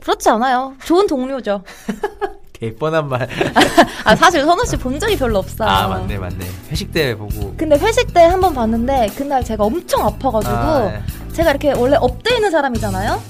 그렇지 0.00 0.28
않아요. 0.28 0.74
좋은 0.84 1.06
동료죠. 1.06 1.62
개 2.62 2.72
뻔한 2.76 3.08
말. 3.08 3.26
아 4.06 4.14
사실 4.14 4.44
선우 4.44 4.64
씨 4.66 4.76
본 4.76 5.00
적이 5.00 5.16
별로 5.16 5.40
없어요. 5.40 5.68
아 5.68 5.88
맞네 5.88 6.16
맞네. 6.16 6.46
회식 6.70 6.92
때 6.92 7.16
보고. 7.16 7.54
근데 7.56 7.76
회식 7.76 8.14
때 8.14 8.20
한 8.22 8.40
번 8.40 8.54
봤는데 8.54 9.08
그날 9.16 9.44
제가 9.44 9.64
엄청 9.64 10.06
아파가지고 10.06 10.54
아, 10.54 10.80
네. 10.92 11.02
제가 11.32 11.50
이렇게 11.50 11.72
원래 11.72 11.96
up돼 11.96 12.36
있는 12.36 12.52
사람이잖아요. 12.52 13.20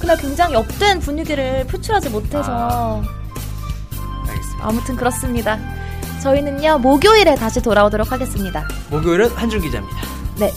그날 0.00 0.16
굉장히 0.16 0.56
up된 0.56 0.98
분위기를 0.98 1.64
표출하지 1.68 2.08
못해서 2.10 3.00
알겠습니다. 4.28 4.66
아무튼 4.66 4.96
그렇습니다. 4.96 5.56
저희는요 6.20 6.78
목요일에 6.78 7.36
다시 7.36 7.62
돌아오도록 7.62 8.10
하겠습니다. 8.10 8.66
목요일은 8.90 9.28
한준 9.36 9.60
기자입니다. 9.60 9.96
네. 10.40 10.50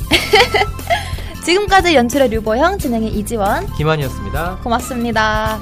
지금까지 1.46 1.94
연출의 1.94 2.30
류보형, 2.30 2.80
진행의 2.80 3.10
이지원. 3.10 3.68
김한이었습니다. 3.74 4.58
고맙습니다. 4.64 5.60